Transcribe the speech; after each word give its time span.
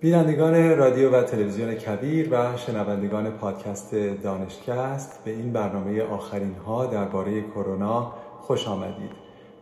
بینندگان 0.00 0.76
رادیو 0.76 1.10
و 1.10 1.22
تلویزیون 1.22 1.74
کبیر 1.74 2.28
و 2.30 2.56
شنوندگان 2.56 3.30
پادکست 3.30 3.94
دانشکست 3.94 5.24
به 5.24 5.30
این 5.30 5.52
برنامه 5.52 6.02
آخرین 6.02 6.54
ها 6.66 6.86
درباره 6.86 7.42
کرونا 7.42 8.12
خوش 8.40 8.68
آمدید. 8.68 9.10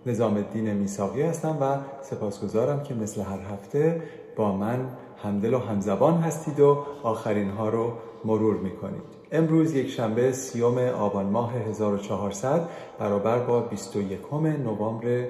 نظام 0.07 0.37
الدین 0.37 0.73
میساقی 0.73 1.23
هستم 1.23 1.59
و 1.61 1.77
سپاسگزارم 2.03 2.83
که 2.83 2.95
مثل 2.95 3.21
هر 3.21 3.39
هفته 3.53 4.03
با 4.37 4.57
من 4.57 4.89
همدل 5.23 5.55
و 5.55 5.59
همزبان 5.59 6.15
هستید 6.15 6.61
و 6.61 6.85
آخرین 7.03 7.51
ها 7.51 7.69
رو 7.69 7.93
مرور 8.25 8.57
می 8.57 8.71
کنید. 8.71 9.03
امروز 9.33 9.75
یک 9.75 9.91
شنبه 9.91 10.33
سیوم 10.33 10.79
آبان 10.79 11.27
ماه 11.27 11.53
1400 11.53 12.69
برابر 12.99 13.39
با 13.39 13.61
21 13.61 14.19
نوامبر 14.65 15.25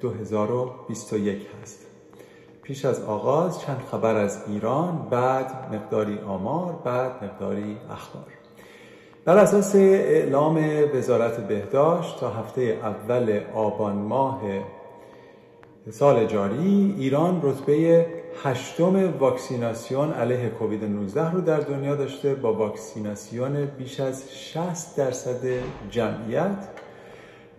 2021 0.00 1.46
هست. 1.62 1.91
پیش 2.62 2.84
از 2.84 3.04
آغاز 3.04 3.60
چند 3.60 3.80
خبر 3.90 4.16
از 4.16 4.42
ایران 4.48 5.06
بعد 5.10 5.74
مقداری 5.74 6.18
آمار 6.18 6.72
بعد 6.84 7.24
مقداری 7.24 7.76
اخبار. 7.90 8.24
بر 9.24 9.38
اساس 9.38 9.74
اعلام 9.74 10.64
وزارت 10.94 11.40
بهداشت 11.40 12.20
تا 12.20 12.30
هفته 12.30 12.62
اول 12.82 13.40
آبان 13.54 13.96
ماه 13.96 14.42
سال 15.90 16.26
جاری 16.26 16.94
ایران 16.98 17.40
رتبه 17.42 18.06
هشتم 18.44 19.18
واکسیناسیون 19.18 20.12
علیه 20.12 20.48
کووید 20.48 20.84
19 20.84 21.30
رو 21.32 21.40
در 21.40 21.60
دنیا 21.60 21.96
داشته 21.96 22.34
با 22.34 22.54
واکسیناسیون 22.54 23.66
بیش 23.66 24.00
از 24.00 24.32
60 24.32 24.96
درصد 24.96 25.40
جمعیت. 25.90 26.81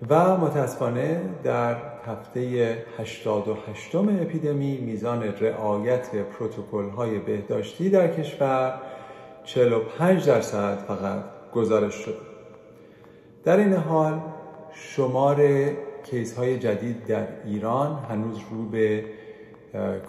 و 0.09 0.37
متاسفانه 0.37 1.21
در 1.43 1.75
هفته 2.05 2.77
88 2.99 3.95
اپیدمی 3.95 4.77
میزان 4.77 5.23
رعایت 5.23 6.15
پروتکل 6.15 6.89
های 6.89 7.19
بهداشتی 7.19 7.89
در 7.89 8.07
کشور 8.07 8.81
45 9.43 10.27
درصد 10.27 10.77
فقط 10.77 11.23
گزارش 11.53 11.93
شد. 11.93 12.17
در 13.43 13.57
این 13.57 13.73
حال 13.73 14.21
شمار 14.73 15.41
کیس 16.03 16.37
های 16.37 16.59
جدید 16.59 17.05
در 17.05 17.27
ایران 17.45 17.99
هنوز 18.09 18.37
رو 18.51 18.65
به 18.65 19.05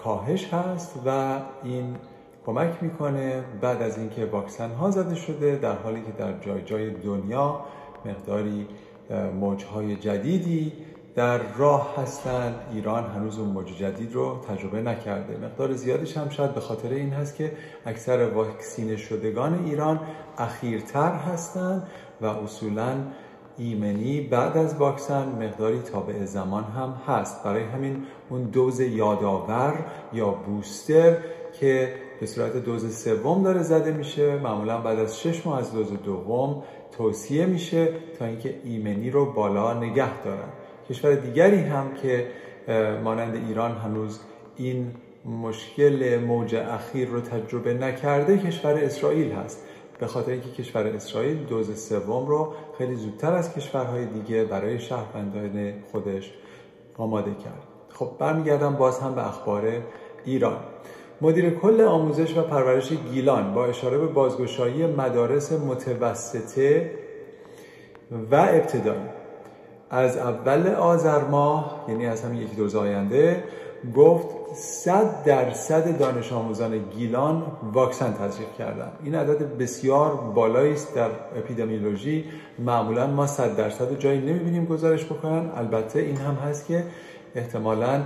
کاهش 0.03 0.48
هست 0.55 1.00
و 1.06 1.39
این 1.62 1.97
کمک 2.47 2.83
می‌کنه 2.83 3.45
بعد 3.61 3.83
از 3.83 3.98
اینکه 3.98 4.25
واکسن 4.25 4.70
ها 4.70 4.91
زده 4.91 5.15
شده 5.15 5.56
در 5.56 5.77
حالی 5.77 6.03
که 6.03 6.12
در 6.19 6.39
جای 6.39 6.62
جای 6.62 6.91
دنیا 6.91 7.61
مقداری 8.05 8.69
موجهای 9.41 9.97
جدیدی 9.97 10.72
در 11.14 11.38
راه 11.38 11.94
هستند 12.02 12.55
ایران 12.72 13.05
هنوز 13.05 13.38
اون 13.38 13.48
موج 13.48 13.78
جدید 13.78 14.12
رو 14.12 14.41
تجربه 14.48 14.83
نکرده. 14.83 15.47
مقدار 15.47 15.72
زیادش 15.72 16.16
هم 16.16 16.28
شاید 16.28 16.55
به 16.55 16.60
خاطر 16.60 16.88
این 16.88 17.12
هست 17.12 17.36
که 17.36 17.52
اکثر 17.86 18.28
واکسینه 18.28 18.97
شدگان 18.97 19.64
ایران 19.64 20.00
اخیرتر 20.38 21.12
هستند 21.12 21.86
و 22.20 22.27
اصولا 22.27 22.97
ایمنی 23.58 24.20
بعد 24.20 24.56
از 24.56 24.75
واکسن 24.75 25.28
مقداری 25.28 25.78
تابع 25.78 26.25
زمان 26.25 26.64
هم 26.64 26.94
هست. 27.06 27.44
برای 27.44 27.62
همین 27.62 28.02
اون 28.30 28.42
دوز 28.42 28.80
یادآور 28.80 29.84
یا 30.12 30.30
بوستر 30.30 31.16
که 31.60 31.94
به 32.25 32.30
صورت 32.30 32.56
دوز 32.56 32.98
سوم 32.98 33.42
داره 33.42 33.62
زده 33.62 33.92
میشه. 33.92 34.36
معمولا 34.36 34.78
بعد 34.78 34.98
از 34.98 35.20
شش 35.20 35.47
ماه 35.47 35.58
از 35.58 35.72
دوز 35.72 35.92
دوم 35.92 36.62
توصیه 36.97 37.47
میشه 37.47 37.89
تا 38.19 38.25
اینکه 38.25 38.61
ایمنی 38.64 39.11
رو 39.11 39.33
بالا 39.33 39.75
نگه 39.75 40.22
دارن. 40.22 40.48
کشور 40.89 41.14
دیگری 41.14 41.56
هم 41.56 41.94
که 41.94 42.27
مانند 43.05 43.34
ایران 43.48 43.72
هنوز 43.72 44.20
این 44.56 44.91
مشکل 45.25 46.19
موج 46.19 46.55
اخیر 46.55 47.08
رو 47.08 47.20
تجربه 47.20 47.75
نکرده 47.75 48.38
کشور 48.38 48.75
اسرائیل 48.75 49.32
هست. 49.32 49.65
به 49.99 50.06
خاطر 50.06 50.32
اینکه 50.32 50.50
کشور 50.50 50.87
اسرائیل 50.87 51.44
دوز 51.44 51.88
سوم 51.88 52.26
رو 52.26 52.53
خیلی 52.78 52.94
زودتر 52.94 53.32
از 53.32 53.54
کشورهای 53.54 54.06
دیگه 54.06 54.44
برای 54.44 54.78
شهروندان 54.78 55.72
خودش 55.93 56.32
آماده 56.97 57.34
کرد. 57.34 57.62
خب 57.88 58.10
برمیگردم 58.19 58.76
باز 58.76 59.00
هم 59.00 59.15
به 59.15 59.28
اخبار 59.28 59.82
ایران. 60.25 60.59
مدیر 61.20 61.50
کل 61.50 61.80
آموزش 61.80 62.36
و 62.36 62.42
پرورش 62.42 62.92
گیلان 62.92 63.54
با 63.54 63.66
اشاره 63.66 63.98
به 63.98 64.06
بازگشایی 64.06 64.86
مدارس 64.86 65.52
متوسطه 65.52 66.91
و 68.30 68.34
ابتدایی 68.36 69.00
از 69.91 70.16
اول 70.16 70.66
آذر 70.66 71.25
ماه 71.25 71.84
یعنی 71.88 72.06
از 72.06 72.25
همین 72.25 72.42
یکی 72.42 72.56
دو 72.56 72.78
آینده 72.78 73.44
گفت 73.97 74.26
100 74.54 75.25
درصد 75.25 75.98
دانش 75.98 76.32
آموزان 76.32 76.78
گیلان 76.78 77.42
واکسن 77.72 78.12
تزریق 78.12 78.48
کردن. 78.58 78.92
این 79.04 79.14
عدد 79.14 79.58
بسیار 79.58 80.14
بالایی 80.34 80.72
است 80.72 80.94
در 80.94 81.10
اپیدمیولوژی. 81.36 82.25
معمولا 82.58 83.06
ما 83.06 83.26
100 83.26 83.56
درصد 83.56 83.98
جایی 83.98 84.20
نمی‌بینیم 84.20 84.64
گزارش 84.64 85.04
بکنن. 85.04 85.50
البته 85.56 85.98
این 86.00 86.16
هم 86.16 86.34
هست 86.34 86.66
که 86.66 86.84
احتمالاً 87.34 88.00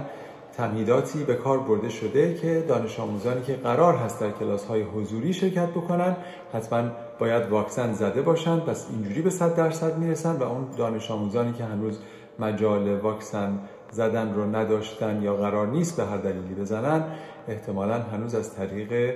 تمهیداتی 0.58 1.24
به 1.24 1.34
کار 1.34 1.58
برده 1.58 1.88
شده 1.88 2.34
که 2.34 2.64
دانش 2.69 3.00
آموزانی 3.00 3.42
که 3.42 3.52
قرار 3.54 3.94
هست 3.94 4.20
در 4.20 4.30
کلاس 4.30 4.66
های 4.66 4.82
حضوری 4.82 5.32
شرکت 5.32 5.69
بکنن 5.69 6.16
حتما 6.52 6.91
باید 7.19 7.48
واکسن 7.50 7.92
زده 7.92 8.22
باشند 8.22 8.62
پس 8.62 8.86
اینجوری 8.91 9.22
به 9.22 9.30
100 9.30 9.56
درصد 9.56 9.98
می‌رسن 9.98 10.36
و 10.36 10.42
اون 10.42 10.66
دانش 10.76 11.10
آموزانی 11.10 11.52
که 11.52 11.64
هنوز 11.64 11.98
مجال 12.38 13.00
واکسن 13.00 13.58
زدن 13.91 14.34
رو 14.34 14.56
نداشتن 14.56 15.22
یا 15.22 15.34
قرار 15.34 15.66
نیست 15.66 15.96
به 15.96 16.04
هر 16.04 16.16
دلیلی 16.16 16.54
بزنن 16.54 17.04
احتمالا 17.48 18.02
هنوز 18.02 18.34
از 18.34 18.54
طریق 18.54 19.14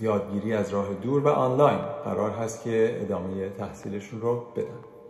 یادگیری 0.00 0.54
از 0.54 0.70
راه 0.70 0.86
دور 1.02 1.22
و 1.22 1.28
آنلاین 1.28 1.78
قرار 2.04 2.30
هست 2.30 2.64
که 2.64 2.98
ادامه 3.02 3.48
تحصیلشون 3.48 4.20
رو 4.20 4.42
بدن. 4.56 5.01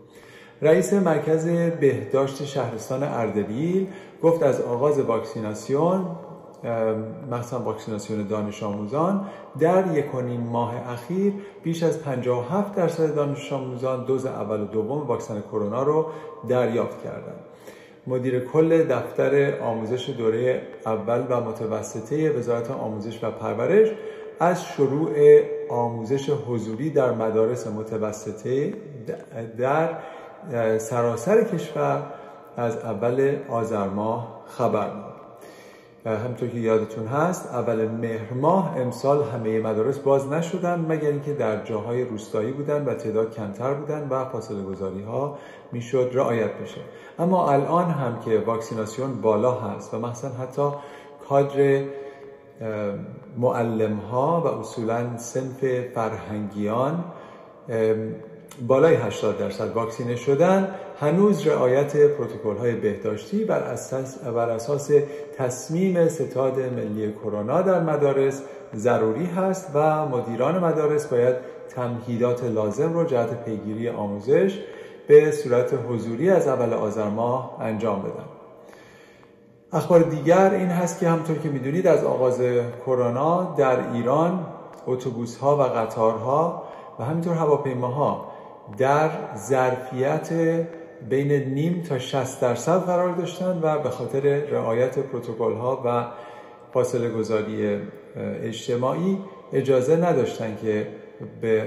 رئیس 0.62 0.92
مرکز 0.92 1.46
بهداشت 1.80 2.44
شهرستان 2.44 3.02
اردبیل 3.02 3.86
گفت 4.22 4.42
از 4.42 4.60
آغاز 4.60 5.00
واکسیناسیون 5.00 6.06
مثلا 7.30 7.58
واکسیناسیون 7.58 8.26
دانش 8.26 8.62
آموزان 8.62 9.26
در 9.58 9.96
یک 9.96 10.04
ماه 10.50 10.92
اخیر 10.92 11.32
بیش 11.62 11.82
از 11.82 12.02
57 12.02 12.74
درصد 12.74 13.14
دانش 13.14 13.52
آموزان 13.52 14.04
دوز 14.04 14.26
اول 14.26 14.60
و 14.60 14.64
دوم 14.64 15.06
واکسن 15.06 15.40
کرونا 15.40 15.82
رو 15.82 16.06
دریافت 16.48 17.04
کردند. 17.04 17.40
مدیر 18.06 18.40
کل 18.40 18.84
دفتر 18.84 19.60
آموزش 19.60 20.10
دوره 20.10 20.62
اول 20.86 21.24
و 21.30 21.40
متوسطه 21.40 22.30
وزارت 22.30 22.70
آموزش 22.70 23.24
و 23.24 23.30
پرورش 23.30 23.88
از 24.40 24.64
شروع 24.64 25.10
آموزش 25.70 26.30
حضوری 26.30 26.90
در 26.90 27.12
مدارس 27.12 27.66
متوسطه 27.66 28.74
در 29.58 29.88
سراسر 30.78 31.44
کشور 31.44 32.02
از 32.56 32.76
اول 32.76 33.36
آذر 33.48 33.88
ماه 33.88 34.42
خبر 34.46 34.88
داد 34.88 35.12
همطور 36.06 36.48
که 36.48 36.58
یادتون 36.58 37.06
هست 37.06 37.54
اول 37.54 37.88
مهر 37.88 38.32
ماه 38.34 38.76
امسال 38.76 39.22
همه 39.22 39.60
مدارس 39.60 39.98
باز 39.98 40.32
نشدن 40.32 40.86
مگر 40.88 41.08
اینکه 41.08 41.32
در 41.32 41.64
جاهای 41.64 42.04
روستایی 42.04 42.52
بودن 42.52 42.84
و 42.84 42.94
تعداد 42.94 43.34
کمتر 43.34 43.74
بودن 43.74 44.08
و 44.08 44.24
فاصله 44.24 44.62
گذاری 44.62 45.02
ها 45.02 45.38
می‌شد 45.72 46.10
رعایت 46.12 46.50
بشه. 46.62 46.80
اما 47.18 47.50
الان 47.52 47.90
هم 47.90 48.20
که 48.20 48.38
واکسیناسیون 48.46 49.20
بالا 49.20 49.52
هست 49.52 49.94
و 49.94 49.98
مثلا 49.98 50.30
حتی 50.30 50.70
کادر 51.28 51.82
معلم 53.38 53.96
ها 53.96 54.40
و 54.40 54.46
اصولا 54.46 55.16
سنف 55.16 55.64
فرهنگیان 55.94 57.04
بالای 58.60 58.94
80 58.94 59.38
درصد 59.38 59.72
واکسینه 59.72 60.16
شدن 60.16 60.74
هنوز 61.00 61.46
رعایت 61.46 61.96
پروتکل 61.96 62.56
های 62.56 62.74
بهداشتی 62.74 63.44
بر 63.44 63.58
اساس, 63.58 64.18
بر 64.18 64.50
اساس 64.50 64.90
تصمیم 65.38 66.08
ستاد 66.08 66.60
ملی 66.60 67.12
کرونا 67.12 67.62
در 67.62 67.80
مدارس 67.80 68.42
ضروری 68.74 69.26
هست 69.26 69.70
و 69.74 70.06
مدیران 70.06 70.64
مدارس 70.64 71.06
باید 71.06 71.36
تمهیدات 71.68 72.44
لازم 72.44 72.92
رو 72.92 73.04
جهت 73.04 73.44
پیگیری 73.44 73.88
آموزش 73.88 74.58
به 75.08 75.30
صورت 75.30 75.74
حضوری 75.88 76.30
از 76.30 76.48
اول 76.48 76.72
آذر 76.72 77.08
ماه 77.08 77.56
انجام 77.60 78.02
بدن. 78.02 78.24
اخبار 79.72 80.00
دیگر 80.00 80.50
این 80.50 80.68
هست 80.68 81.00
که 81.00 81.08
همطور 81.08 81.38
که 81.38 81.48
می‌دونید 81.48 81.86
از 81.86 82.04
آغاز 82.04 82.40
کرونا 82.86 83.54
در 83.58 83.92
ایران 83.92 84.46
اتوبوس 84.86 85.36
ها 85.36 85.56
و 85.56 85.62
قطارها 85.62 86.62
و 86.98 87.04
همینطور 87.04 87.34
هواپیماها 87.34 88.31
در 88.78 89.10
ظرفیت 89.36 90.32
بین 91.08 91.32
نیم 91.32 91.82
تا 91.88 91.98
60 91.98 92.40
درصد 92.40 92.78
قرار 92.78 93.14
داشتن 93.14 93.60
و 93.62 93.78
به 93.78 93.90
خاطر 93.90 94.20
رعایت 94.20 94.98
پروتکل 94.98 95.52
ها 95.52 95.82
و 95.84 96.06
فاصله 96.72 97.10
گذاری 97.10 97.80
اجتماعی 98.16 99.18
اجازه 99.52 99.96
نداشتن 99.96 100.56
که 100.62 100.86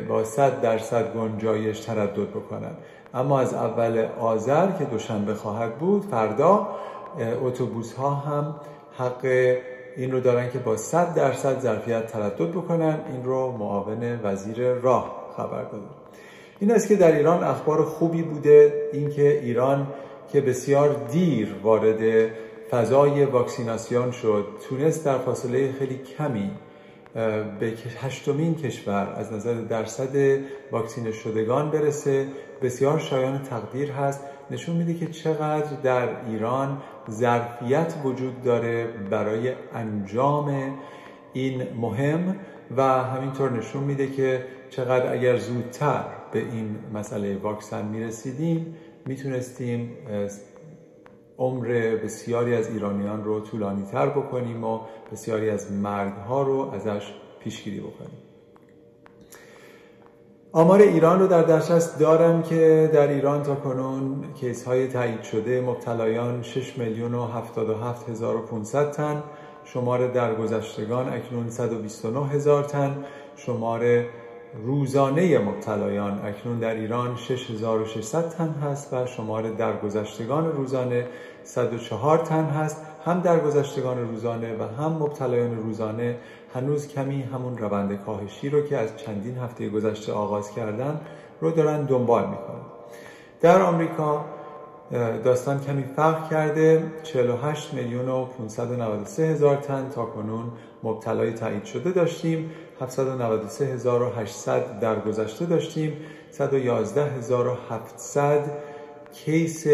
با 0.07 0.23
100 0.23 0.61
درصد 0.61 1.13
گنجایش 1.13 1.79
تردد 1.79 2.29
بکنن. 2.29 2.71
اما 3.13 3.39
از 3.39 3.53
اول 3.53 4.07
آذر 4.19 4.71
که 4.71 4.85
دوشنبه 4.85 5.33
خواهد 5.33 5.77
بود 5.77 6.05
فردا 6.05 6.67
اتوبوس 7.43 7.93
ها 7.93 8.09
هم 8.09 8.55
حق 8.97 9.25
این 9.97 10.11
رو 10.11 10.19
دارن 10.19 10.51
که 10.51 10.59
با 10.59 10.77
100 10.77 11.13
درصد 11.13 11.59
ظرفیت 11.59 12.07
تردد 12.07 12.51
بکنن. 12.51 12.99
این 13.11 13.23
رو 13.23 13.51
معاون 13.51 14.19
وزیر 14.23 14.73
راه 14.73 15.33
خبر 15.37 15.63
داده 15.63 16.04
این 16.59 16.71
است 16.71 16.87
که 16.87 16.95
در 16.95 17.11
ایران 17.17 17.43
اخبار 17.43 17.83
خوبی 17.85 18.21
بوده 18.21 18.89
اینکه 18.93 19.39
ایران 19.39 19.87
که 20.31 20.41
بسیار 20.41 20.95
دیر 21.11 21.55
وارد 21.63 22.29
فضای 22.71 23.25
واکسیناسیون 23.25 24.11
شد 24.11 24.47
تونست 24.69 25.05
در 25.05 25.17
فاصله 25.17 25.71
خیلی 25.71 25.97
کمی 26.17 26.51
به 27.59 27.73
هشتمین 28.01 28.55
کشور 28.55 29.13
از 29.15 29.33
نظر 29.33 29.53
درصد 29.53 30.39
واکسینه 30.71 31.11
شدگان 31.11 31.71
برسه. 31.71 32.27
بسیار 32.61 32.99
شایان 32.99 33.41
تقدیر 33.43 33.91
هست. 33.91 34.21
نشون 34.51 34.75
میده 34.75 34.93
که 34.93 35.07
چقدر 35.07 35.75
در 35.83 36.09
ایران 36.29 36.81
ظرفیت 37.11 37.93
وجود 38.03 38.43
داره 38.43 38.87
برای 39.09 39.51
انجام 39.73 40.73
این 41.33 41.67
مهم 41.81 42.35
و 42.77 42.83
همینطور 42.83 43.51
نشون 43.51 43.83
میده 43.83 44.07
که 44.07 44.43
چقدر 44.69 45.13
اگر 45.13 45.37
زودتر 45.37 46.03
به 46.31 46.39
این 46.39 46.75
مسئله 46.93 47.37
واکسن 47.37 47.85
می‌رسیدیم 47.85 48.75
می‌تونستیم 49.05 49.97
عمر 51.37 51.95
بسیاری 52.03 52.55
از 52.55 52.69
ایرانیان 52.69 53.23
رو 53.23 53.39
طولانی 53.39 53.85
تر 53.85 54.09
بکنیم 54.09 54.63
و 54.63 54.79
بسیاری 55.11 55.49
از 55.49 55.71
مردها 55.71 56.41
رو 56.41 56.71
ازش 56.73 57.13
پیشگیری 57.39 57.79
بکنیم. 57.79 58.17
آمار 60.51 60.81
ایران 60.81 61.19
رو 61.19 61.27
در 61.27 61.43
دسترس 61.43 61.97
دارم 61.97 62.43
که 62.43 62.89
در 62.93 63.07
ایران 63.07 63.43
تا 63.43 63.55
کنون 63.55 64.23
کیس 64.33 64.63
های 64.63 64.87
تایید 64.87 65.21
شده 65.23 65.61
مبتلایان 65.61 66.41
6 66.41 66.77
میلیون 66.77 67.13
و 67.13 67.25
77 67.25 68.09
هزار 68.09 68.35
و 68.35 68.41
500 68.41 68.91
تن 68.91 69.23
شمار 69.63 70.07
درگذشتگان 70.07 71.13
اکنون 71.13 71.49
129 71.49 72.27
هزار 72.27 72.63
تن 72.63 73.05
شمار 73.35 74.05
روزانه 74.63 75.39
مبتلایان 75.39 76.21
اکنون 76.25 76.59
در 76.59 76.75
ایران 76.75 77.15
6600 77.15 78.29
تن 78.29 78.49
هست 78.49 78.93
و 78.93 79.05
شمار 79.05 79.49
درگذشتگان 79.49 80.51
روزانه 80.51 81.07
104 81.43 82.17
تن 82.17 82.45
هست. 82.45 82.81
هم 83.05 83.19
درگذشتگان 83.19 84.07
روزانه 84.09 84.55
و 84.57 84.83
هم 84.83 84.91
مبتلایان 84.91 85.57
روزانه 85.57 86.17
هنوز 86.53 86.87
کمی 86.87 87.21
همون 87.21 87.57
روند 87.57 87.99
کاهشی 88.05 88.49
رو 88.49 88.61
که 88.61 88.77
از 88.77 88.97
چندین 88.97 89.37
هفته 89.37 89.69
گذشته 89.69 90.13
آغاز 90.13 90.51
کردن 90.51 91.01
رو 91.41 91.51
دارن 91.51 91.85
دنبال 91.85 92.23
می‌کنن. 92.23 92.65
در 93.41 93.61
آمریکا 93.61 94.25
داستان 95.23 95.59
کمی 95.59 95.83
فرق 95.95 96.29
کرده. 96.29 96.83
48 97.03 97.73
میلیون 97.73 98.09
و 98.09 98.25
593 98.25 99.23
هزار 99.23 99.55
تن 99.55 99.89
تا 99.89 100.05
کنون 100.05 100.51
مبتلای 100.83 101.33
تایید 101.33 101.65
شده 101.65 101.91
داشتیم. 101.91 102.51
793800 102.79 104.79
در 104.79 104.99
گذشته 104.99 105.45
داشتیم. 105.45 105.93
111700 106.31 108.51
کیس 109.13 109.67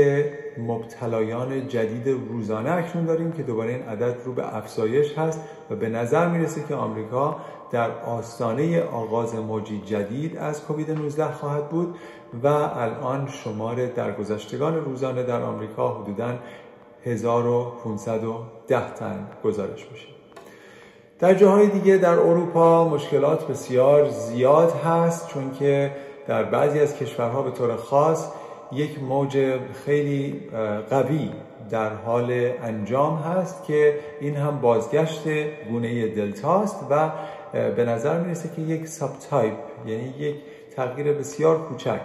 مبتلایان 0.58 1.68
جدید 1.68 2.08
روزانه 2.08 2.72
اکنون 2.72 3.06
داریم 3.06 3.32
که 3.32 3.44
دوباره 3.44 3.72
این 3.72 3.84
عدد 3.84 4.16
رو 4.26 4.34
به 4.34 4.58
افزایش 4.58 5.18
هست 5.18 5.40
و 5.70 5.76
به 5.76 5.90
نظر 5.90 6.28
می‌رسه 6.28 6.64
که 6.68 6.76
آمریکا 6.76 7.38
در 7.72 7.92
آستانه 7.92 8.82
آغاز 8.82 9.36
موجی 9.36 9.82
جدید 9.86 10.38
از 10.38 10.64
کووید 10.64 10.92
19 10.92 11.32
خواهد 11.32 11.70
بود 11.70 11.96
و 12.44 12.48
الان 12.48 13.28
شمار 13.28 13.86
درگذشتگان 13.86 14.76
روزانه 14.76 15.24
در 15.24 15.42
آمریکا 15.42 15.94
حدوداً 15.94 16.34
1510 17.06 18.94
تن 18.94 19.28
گزارش 19.44 19.88
میشه. 19.92 20.21
در 21.22 21.34
جاهای 21.34 21.68
دیگه 21.68 21.98
در 21.98 22.20
اروپا 22.20 22.90
مشکلات 22.90 23.48
بسیار 23.48 24.10
زیاد 24.10 24.72
هست 24.72 25.28
چون 25.28 25.52
که 25.60 25.92
در 26.28 26.44
بعضی 26.44 26.80
از 26.80 26.96
کشورها 26.96 27.42
به 27.42 27.52
طور 27.52 27.76
خاص 27.76 28.28
یک 28.72 29.04
موج 29.04 29.60
خیلی 29.86 30.40
قوی 30.90 31.30
در 31.70 31.90
حال 31.94 32.52
انجام 32.64 33.16
هست 33.16 33.64
که 33.64 34.00
این 34.20 34.36
هم 34.36 34.62
بازگشت 34.62 35.24
گونه 35.72 36.08
دلتاست 36.08 36.86
و 36.90 37.10
به 37.52 37.86
نظر 37.86 38.20
می‌رسه 38.20 38.50
که 38.56 38.62
یک 38.62 38.88
ساب 38.88 39.12
تایپ 39.30 39.54
یعنی 39.86 40.14
یک 40.20 40.36
تغییر 40.76 41.14
بسیار 41.14 41.58
کوچک 41.58 42.02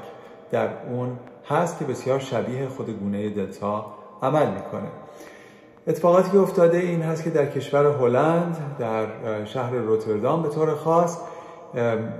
در 0.50 0.68
اون 0.90 1.18
هست 1.48 1.78
که 1.78 1.84
بسیار 1.84 2.18
شبیه 2.18 2.68
خود 2.68 2.98
گونه 2.98 3.30
دلتا 3.30 3.86
عمل 4.22 4.46
می‌کنه. 4.50 5.05
اتفاقاتی 5.86 6.30
که 6.30 6.38
افتاده 6.38 6.78
این 6.78 7.02
هست 7.02 7.24
که 7.24 7.30
در 7.30 7.46
کشور 7.46 7.86
هلند 7.86 8.56
در 8.78 9.06
شهر 9.44 9.74
روتردام 9.74 10.42
به 10.42 10.48
طور 10.48 10.74
خاص 10.74 11.18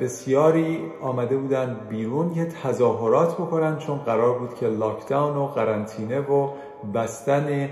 بسیاری 0.01 0.81
آمده 1.03 1.37
بودن 1.37 1.77
بیرون 1.89 2.35
که 2.35 2.45
تظاهرات 2.45 3.35
بکنن 3.35 3.79
چون 3.79 3.99
قرار 3.99 4.39
بود 4.39 4.55
که 4.55 4.67
لاکداون 4.69 5.37
و 5.37 5.47
قرنطینه 5.47 6.21
و 6.21 6.49
بستن 6.95 7.69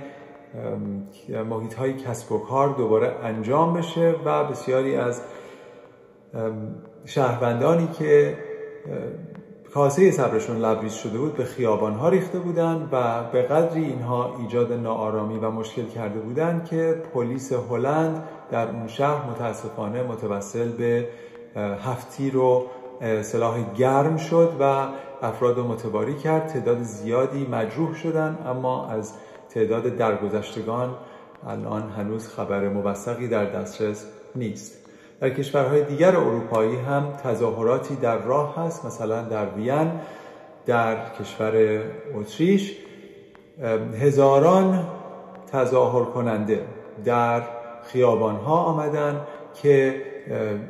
محیط 1.50 1.74
های 1.74 1.92
کسب 1.92 2.32
و 2.32 2.38
کار 2.38 2.68
دوباره 2.68 3.16
انجام 3.22 3.74
بشه 3.74 4.14
و 4.24 4.44
بسیاری 4.44 4.96
از 4.96 5.22
شهروندانی 7.04 7.88
که 7.98 8.38
کاسه 9.74 10.10
صبرشون 10.10 10.56
لبریز 10.56 10.92
شده 10.92 11.18
بود 11.18 11.36
به 11.36 11.44
خیابان 11.44 11.94
ها 11.94 12.08
ریخته 12.08 12.38
بودند 12.38 12.88
و 12.92 13.24
به 13.32 13.42
قدری 13.42 13.84
اینها 13.84 14.36
ایجاد 14.38 14.72
ناآرامی 14.72 15.38
و 15.38 15.50
مشکل 15.50 15.86
کرده 15.86 16.20
بودند 16.20 16.64
که 16.64 17.02
پلیس 17.14 17.52
هلند 17.52 18.24
در 18.50 18.70
اون 18.70 18.88
شهر 18.88 19.30
متاسفانه 19.30 20.02
متوسل 20.02 20.68
به 20.68 21.08
هفتی 21.56 22.30
رو 22.30 22.66
سلاح 23.22 23.74
گرم 23.74 24.16
شد 24.16 24.52
و 24.60 24.86
افراد 25.22 25.56
رو 25.56 25.68
متباری 25.68 26.14
کرد. 26.14 26.46
تعداد 26.46 26.82
زیادی 26.82 27.46
مجروح 27.46 27.94
شدن 27.94 28.38
اما 28.46 28.88
از 28.88 29.12
تعداد 29.48 29.82
درگذشتگان 29.82 30.94
الان 31.46 31.90
هنوز 31.90 32.28
خبر 32.28 32.68
موثقی 32.68 33.28
در 33.28 33.44
دسترس 33.44 34.06
نیست. 34.36 34.83
در 35.24 35.30
کشورهای 35.30 35.84
دیگر 35.84 36.16
اروپایی 36.16 36.76
هم 36.76 37.12
تظاهراتی 37.24 37.96
در 37.96 38.18
راه 38.18 38.56
هست 38.56 38.84
مثلا 38.84 39.22
در 39.22 39.46
وین 39.46 39.90
در 40.66 40.96
کشور 41.20 41.82
اتریش. 42.14 42.76
هزاران 44.00 44.86
تظاهر 45.52 46.04
کننده 46.04 46.60
در 47.04 47.42
خیابان 47.82 48.36
ها 48.36 48.56
آمدن 48.56 49.20
که 49.62 50.02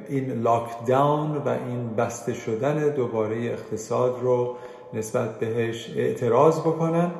این 0.08 0.42
لاکداون 0.42 1.36
و 1.36 1.48
این 1.48 1.96
بسته 1.96 2.34
شدن 2.34 2.88
دوباره 2.88 3.36
اقتصاد 3.36 4.18
رو 4.22 4.56
نسبت 4.92 5.38
بهش 5.38 5.90
اعتراض 5.96 6.60
بکنن. 6.60 7.10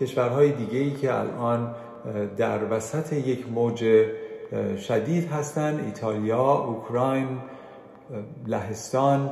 کشورهای 0.00 0.52
دیگه 0.52 0.78
ای 0.78 0.90
که 0.90 1.14
الان 1.14 1.74
در 2.36 2.58
وسط 2.70 3.12
یک 3.12 3.48
موج 3.52 3.84
شدید 4.78 5.28
هستند 5.28 5.84
ایتالیا، 5.84 6.52
اوکراین، 6.52 7.28
لهستان 8.46 9.30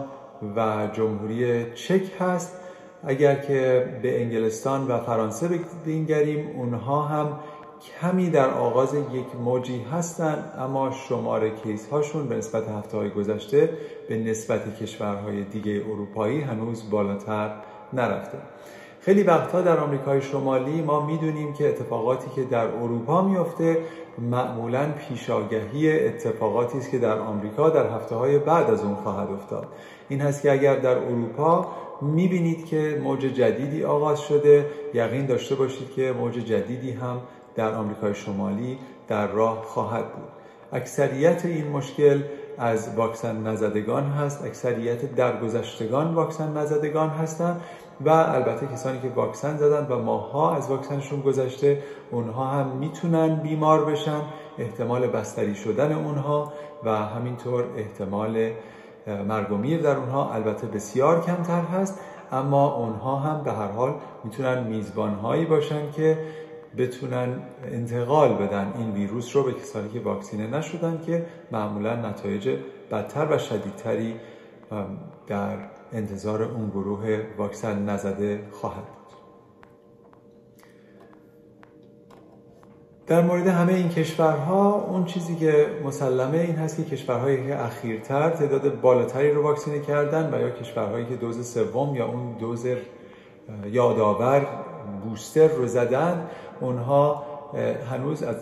و 0.56 0.88
جمهوری 0.92 1.72
چک 1.74 2.02
هست. 2.20 2.58
اگر 3.04 3.34
که 3.34 3.88
به 4.02 4.22
انگلستان 4.22 4.86
و 4.86 4.98
فرانسه 4.98 5.60
بینگریم 5.84 6.50
اونها 6.56 7.02
هم 7.02 7.38
کمی 8.00 8.30
در 8.30 8.50
آغاز 8.50 8.94
یک 8.94 9.36
موجی 9.44 9.82
هستند 9.92 10.52
اما 10.58 10.90
شمار 10.90 11.48
کیس 11.48 11.88
هاشون 11.88 12.28
به 12.28 12.36
نسبت 12.36 12.68
هفته 12.68 12.96
های 12.96 13.10
گذشته 13.10 13.70
به 14.08 14.16
نسبت 14.16 14.76
کشورهای 14.76 15.44
دیگه 15.44 15.82
اروپایی 15.90 16.40
هنوز 16.40 16.90
بالاتر 16.90 17.54
نرفته. 17.92 18.38
خیلی 19.00 19.22
وقتها 19.22 19.60
در 19.60 19.78
آمریکای 19.78 20.22
شمالی 20.22 20.82
ما 20.82 21.06
می‌دونیم 21.06 21.52
که 21.52 21.68
اتفاقاتی 21.68 22.30
که 22.34 22.44
در 22.44 22.66
اروپا 22.66 23.22
میفته 23.22 23.78
معمولا 24.18 24.92
پیشاگهی 24.92 26.06
اتفاقاتی 26.06 26.78
است 26.78 26.90
که 26.90 26.98
در 26.98 27.18
آمریکا 27.18 27.70
در 27.70 27.90
هفته 27.90 28.14
های 28.14 28.38
بعد 28.38 28.70
از 28.70 28.84
اون 28.84 28.94
خواهد 28.94 29.30
افتاد. 29.30 29.66
این 30.08 30.20
هست 30.20 30.42
که 30.42 30.52
اگر 30.52 30.76
در 30.76 30.98
اروپا 30.98 31.66
می‌بینید 32.02 32.66
که 32.66 33.00
موج 33.02 33.20
جدیدی 33.20 33.84
آغاز 33.84 34.20
شده 34.20 34.66
یقین 34.94 35.26
داشته 35.26 35.54
باشید 35.54 35.92
که 35.92 36.12
موج 36.12 36.34
جدیدی 36.34 36.90
هم 36.90 37.20
در 37.54 37.74
آمریکای 37.74 38.14
شمالی 38.14 38.78
در 39.08 39.26
راه 39.26 39.62
خواهد 39.62 40.12
بود. 40.14 40.28
اکثریت 40.72 41.44
این 41.44 41.68
مشکل 41.68 42.22
از 42.58 42.88
واکسن 42.96 43.46
نزدگان 43.46 44.04
هست 44.04 44.44
اکثریت 44.44 45.14
درگذشتگان 45.14 46.14
واکسن 46.14 46.56
نزدگان 46.56 47.08
هستند 47.08 47.60
و 48.00 48.08
البته 48.08 48.66
کسانی 48.66 49.00
که 49.00 49.08
واکسن 49.08 49.56
زدن 49.56 49.86
و 49.86 49.98
ماها 49.98 50.56
از 50.56 50.70
واکسنشون 50.70 51.20
گذشته 51.20 51.82
اونها 52.10 52.44
هم 52.44 52.66
می‌تونن 52.66 53.36
بیمار 53.36 53.84
بشن. 53.84 54.20
احتمال 54.58 55.06
بستری 55.06 55.54
شدن 55.54 55.92
اونها 55.92 56.52
و 56.84 56.96
همینطور 56.96 57.64
احتمال 57.76 58.50
مرگ 59.28 59.52
و 59.52 59.56
میر 59.56 59.80
در 59.80 59.96
اونها 59.96 60.34
البته 60.34 60.66
بسیار 60.66 61.20
کمتر 61.20 61.60
هست. 61.60 62.00
اما 62.32 62.74
اونها 62.74 63.16
هم 63.16 63.42
به 63.44 63.52
هر 63.52 63.68
حال 63.68 63.94
می‌تونن 64.24 64.62
میزبانهایی 64.62 65.44
باشن 65.44 65.90
که 65.90 66.18
بتونن 66.78 67.42
انتقال 67.64 68.34
بدن 68.34 68.72
این 68.78 68.90
ویروس 68.90 69.36
رو 69.36 69.42
به 69.42 69.52
کسانی 69.52 69.88
که 69.88 70.00
واکسینه 70.00 70.46
نشدن 70.46 71.00
که 71.06 71.26
معمولا 71.52 71.96
نتایج 71.96 72.58
بدتر 72.90 73.26
و 73.30 73.38
شدیدتری 73.38 74.14
در 75.26 75.56
انتظار 75.92 76.42
اون 76.42 76.70
گروه 76.70 77.20
واکسن 77.38 77.88
نزده 77.88 78.40
خواهد 78.50 78.84
بود. 78.84 79.02
در 83.06 83.22
مورد 83.22 83.46
همه 83.46 83.72
این 83.74 83.88
کشورها 83.88 84.74
اون 84.74 85.04
چیزی 85.04 85.36
که 85.36 85.66
مسلمه 85.84 86.38
این 86.38 86.56
هست 86.56 86.76
که 86.76 86.84
کشورهایی 86.84 87.46
که 87.46 87.64
اخیرتر 87.64 88.30
تعداد 88.30 88.80
بالاتری 88.80 89.30
رو 89.30 89.42
واکسینه 89.42 89.80
کردن 89.80 90.34
و 90.34 90.40
یا 90.40 90.50
کشورهایی 90.50 91.06
که 91.06 91.16
دوز 91.16 91.52
سوم 91.54 91.94
یا 91.94 92.06
اون 92.06 92.32
دوز 92.32 92.66
یادآور 93.70 94.46
بوستر 95.04 95.48
رو 95.48 95.66
زدن 95.66 96.26
اونها 96.60 97.24
هنوز 97.90 98.22
از 98.22 98.36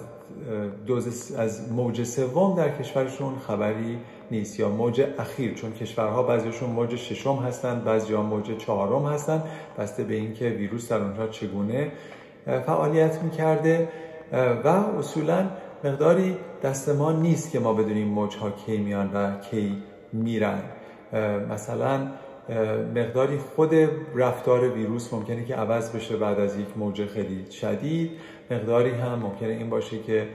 دوز 0.86 1.32
از 1.32 1.72
موج 1.72 2.04
سوم 2.04 2.54
در 2.56 2.78
کشورشون 2.78 3.38
خبری 3.38 3.98
نیست 4.30 4.60
یا 4.60 4.68
موج 4.68 5.06
اخیر 5.18 5.54
چون 5.54 5.72
کشورها 5.72 6.22
بعضیشون 6.22 6.70
موج 6.70 6.96
ششم 6.96 7.36
هستند 7.36 7.84
بعضی 7.84 8.14
ها 8.14 8.22
موج 8.22 8.56
چهارم 8.56 9.06
هستند 9.06 9.42
بسته 9.78 10.04
به 10.04 10.14
اینکه 10.14 10.48
ویروس 10.48 10.88
در 10.88 10.98
اونها 10.98 11.26
چگونه 11.26 11.92
فعالیت 12.66 13.22
می‌کرده. 13.22 13.88
و 14.64 14.68
اصولا 14.68 15.50
مقداری 15.84 16.36
دست 16.62 16.88
ما 16.88 17.12
نیست 17.12 17.52
که 17.52 17.58
ما 17.58 17.74
بدونیم 17.74 18.08
موجها 18.08 18.50
کی 18.50 18.76
میان 18.76 19.10
و 19.14 19.40
کی 19.40 19.82
میرن. 20.12 20.62
مثلا 21.50 22.08
مقداری 22.94 23.38
خود 23.38 23.74
رفتار 24.14 24.68
ویروس 24.68 25.14
ممکنه 25.14 25.44
که 25.44 25.54
عوض 25.54 25.96
بشه 25.96 26.16
بعد 26.16 26.40
از 26.40 26.58
یک 26.58 26.66
موج 26.76 27.06
خیلی 27.06 27.52
شدید. 27.52 28.10
مقداری 28.50 28.90
هم 28.90 29.18
ممکنه 29.18 29.48
این 29.48 29.70
باشه 29.70 29.98
که 29.98 30.28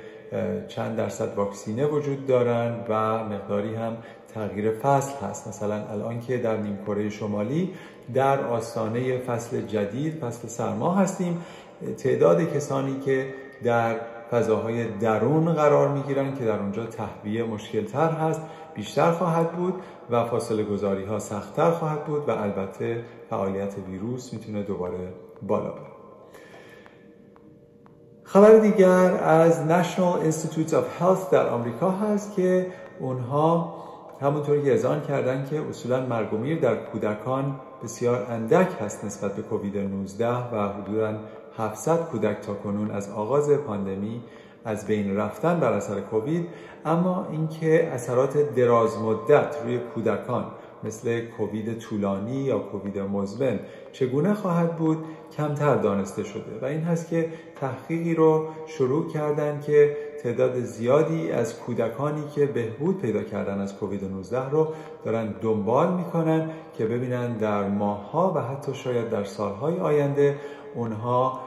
چند 0.68 0.98
درصد 0.98 1.36
واکسینه 1.36 1.86
وجود 1.86 2.28
دارن 2.28 2.76
و 2.90 3.24
مقداری 3.24 3.76
هم 3.76 3.98
تغییر 4.34 4.72
فصل 4.72 5.26
هست. 5.26 5.48
مثلا 5.48 5.88
الان 5.92 6.20
که 6.20 6.38
در 6.38 6.58
نیمکره 6.58 7.10
شمالی 7.10 7.74
در 8.14 8.40
آستانه 8.40 9.18
فصل 9.18 9.62
جدید 9.62 10.14
فصل 10.14 10.48
سرما 10.48 10.96
هستیم. 10.96 11.42
تعداد 11.98 12.54
کسانی 12.54 13.00
که 13.00 13.34
در 13.64 13.96
فضاهای 14.32 14.88
درون 14.88 15.54
قرار 15.54 15.88
می 15.88 16.02
گیرن 16.02 16.36
که 16.36 16.46
در 16.46 16.60
اونجا 16.60 16.86
تهویه 16.86 17.44
مشکل 17.44 17.84
تر 17.86 18.12
هست 18.12 18.42
بیشتر 18.76 19.12
خواهد 19.12 19.52
بود 19.52 19.74
و 20.10 20.26
فاصله 20.26 20.64
گذاری 20.64 21.06
ها 21.06 21.20
سختتر 21.20 21.72
خواهد 21.72 22.06
بود 22.06 22.30
و 22.30 22.32
البته 22.32 23.04
فعالیت 23.30 23.76
ویروس 23.88 24.34
می‌تونه 24.34 24.64
دوباره 24.64 25.14
بالا 25.42 25.72
بره. 25.72 25.95
خبر 28.28 28.58
دیگر 28.58 29.14
از 29.24 29.62
National 29.70 30.32
Institutes 30.32 30.72
of 30.72 31.02
Health 31.02 31.32
در 31.32 31.50
آمریکا 31.50 31.92
هست 31.92 32.36
که 32.36 32.68
اونها 33.00 33.76
همونطور 34.22 34.62
که 34.62 34.74
اذعان 34.74 35.02
کردن 35.02 35.46
که 35.50 35.62
اصولا 35.70 36.06
مرگ 36.06 36.34
و 36.34 36.38
میر 36.38 36.60
در 36.60 36.76
کودکان 36.76 37.60
بسیار 37.84 38.28
اندک 38.30 38.68
هست 38.82 39.06
نسبت 39.06 39.36
به 39.36 39.42
کووید 39.42 39.78
19 39.78 40.28
و 40.28 40.70
حدودا 40.70 41.14
700 41.58 41.98
کودک 41.98 42.42
تا 42.42 42.54
کنون 42.54 42.92
از 42.92 43.10
آغاز 43.10 43.50
پاندمی 43.50 44.22
از 44.66 44.88
بین 44.88 45.18
رفتن 45.18 45.60
بر 45.60 45.74
اثر 45.74 46.00
کووید 46.00 46.48
اما 46.86 47.28
اینکه 47.32 47.92
اثرات 47.94 48.38
دراز 48.38 48.98
مدت 48.98 49.56
روی 49.64 49.78
کودکان 49.78 50.46
مثل 50.86 51.22
کووید 51.22 51.78
طولانی 51.78 52.36
یا 52.36 52.60
کووید 52.60 53.00
مزمن. 53.00 53.60
چگونه 53.92 54.34
خواهد 54.34 54.78
بود؟ 54.78 55.06
کمتر 55.38 55.76
دانسته 55.76 56.24
شده. 56.24 56.60
و 56.62 56.66
این 56.66 56.82
هست 56.82 57.10
که 57.10 57.30
تحقیقی 57.56 58.16
رو 58.16 58.48
شروع 58.68 59.12
کردن 59.12 59.60
که 59.60 59.98
تعداد 60.24 60.60
زیادی 60.60 61.32
از 61.32 61.60
کودکانی 61.60 62.24
که 62.36 62.46
بهبود 62.46 63.02
پیدا 63.02 63.24
کردن 63.24 63.60
از 63.62 63.76
کووید 63.76 64.04
19 64.04 64.50
رو 64.50 64.68
دارن 65.06 65.36
دنبال 65.42 65.94
می‌کنن 65.94 66.50
که 66.78 66.86
ببینن 66.86 67.38
در 67.38 67.70
ماهها 67.70 68.34
و 68.36 68.42
حتی 68.42 68.74
شاید 68.74 69.10
در 69.10 69.24
سالهای 69.24 69.80
آینده 69.80 70.40
اونها 70.76 71.40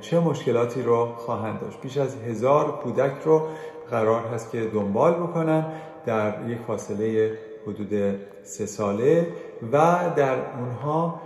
چه 0.00 0.20
مشکلاتی 0.20 0.82
رو 0.82 1.06
خواهند 1.16 1.60
داشت. 1.60 1.80
بیش 1.80 1.96
از 1.96 2.16
هزار 2.16 2.72
کودک 2.72 3.12
رو 3.24 3.42
قرار 3.90 4.22
هست 4.22 4.50
که 4.50 4.60
دنبال 4.64 5.14
بکنن 5.14 5.66
در 6.06 6.34
یک 6.48 6.58
فاصله 6.66 7.38
حدود 7.70 8.18
سه 8.42 8.66
ساله 8.66 9.26
و 9.72 9.78
در 10.16 10.36
اونها 10.56 11.20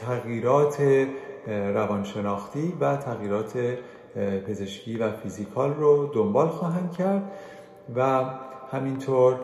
تغییرات 0.00 1.06
روانشناختی 1.46 2.72
و 2.80 2.96
تغییرات 2.96 3.58
پزشکی 4.46 4.96
و 4.96 5.10
فیزیکال 5.10 5.74
رو 5.74 6.10
دنبال 6.14 6.48
خواهند 6.48 6.92
کرد 6.92 7.30
و 7.96 8.24
همینطور 8.70 9.40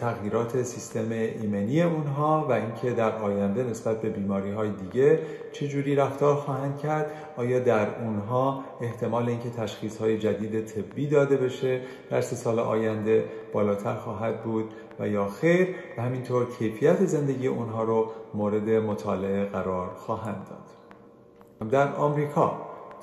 تغییرات 0.00 0.62
سیستم 0.62 1.10
ایمنی 1.10 1.82
اونها 1.82 2.46
و 2.48 2.52
اینکه 2.52 2.90
در 2.90 3.12
آینده 3.12 3.64
نسبت 3.64 4.00
به 4.00 4.08
بیماری 4.08 4.52
های 4.52 4.70
دیگه 4.70 5.18
چجوری 5.52 5.96
رفتار 5.96 6.34
خواهند 6.34 6.78
کرد 6.78 7.10
آیا 7.36 7.58
در 7.58 8.04
اونها 8.04 8.64
احتمال 8.80 9.28
اینکه 9.28 9.50
تشخیص 9.50 9.98
های 9.98 10.18
جدید 10.18 10.64
طبی 10.64 11.06
داده 11.06 11.36
بشه 11.36 11.80
در 12.10 12.20
سه 12.20 12.36
سال 12.36 12.58
آینده 12.58 13.24
بالاتر 13.52 13.94
خواهد 13.94 14.42
بود 14.42 14.74
و 15.00 15.08
یا 15.08 15.28
خیر 15.28 15.74
و 15.98 16.02
همینطور 16.02 16.46
کیفیت 16.58 17.04
زندگی 17.04 17.46
اونها 17.46 17.82
رو 17.82 18.10
مورد 18.34 18.70
مطالعه 18.70 19.44
قرار 19.44 19.88
خواهند 19.94 20.46
داد. 20.50 21.70
در 21.70 21.94
آمریکا 21.94 22.52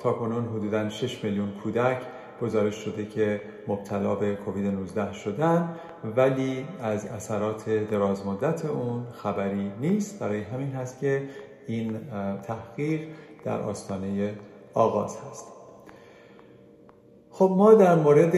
تا 0.02 0.12
کنون 0.12 0.44
حدوداً 0.44 0.88
6 0.88 1.24
میلیون 1.24 1.50
کودک 1.64 1.98
گزارش 2.42 2.74
شده 2.74 3.06
که 3.06 3.40
مبتلا 3.68 4.14
به 4.14 4.34
کووید 4.34 4.66
19 4.66 5.12
شدن 5.12 5.76
ولی 6.16 6.66
از 6.82 7.06
اثرات 7.06 7.70
درازمدت 7.70 8.64
اون 8.64 9.06
خبری 9.12 9.72
نیست. 9.80 10.20
برای 10.20 10.40
همین 10.40 10.72
هست 10.72 11.00
که 11.00 11.22
این 11.66 12.00
تحقیق 12.42 13.00
در 13.44 13.60
آستانه 13.60 14.34
آغاز 14.74 15.18
هست. 15.30 15.46
خب 17.30 17.54
ما 17.56 17.74
در 17.74 17.94
مورد 17.94 18.34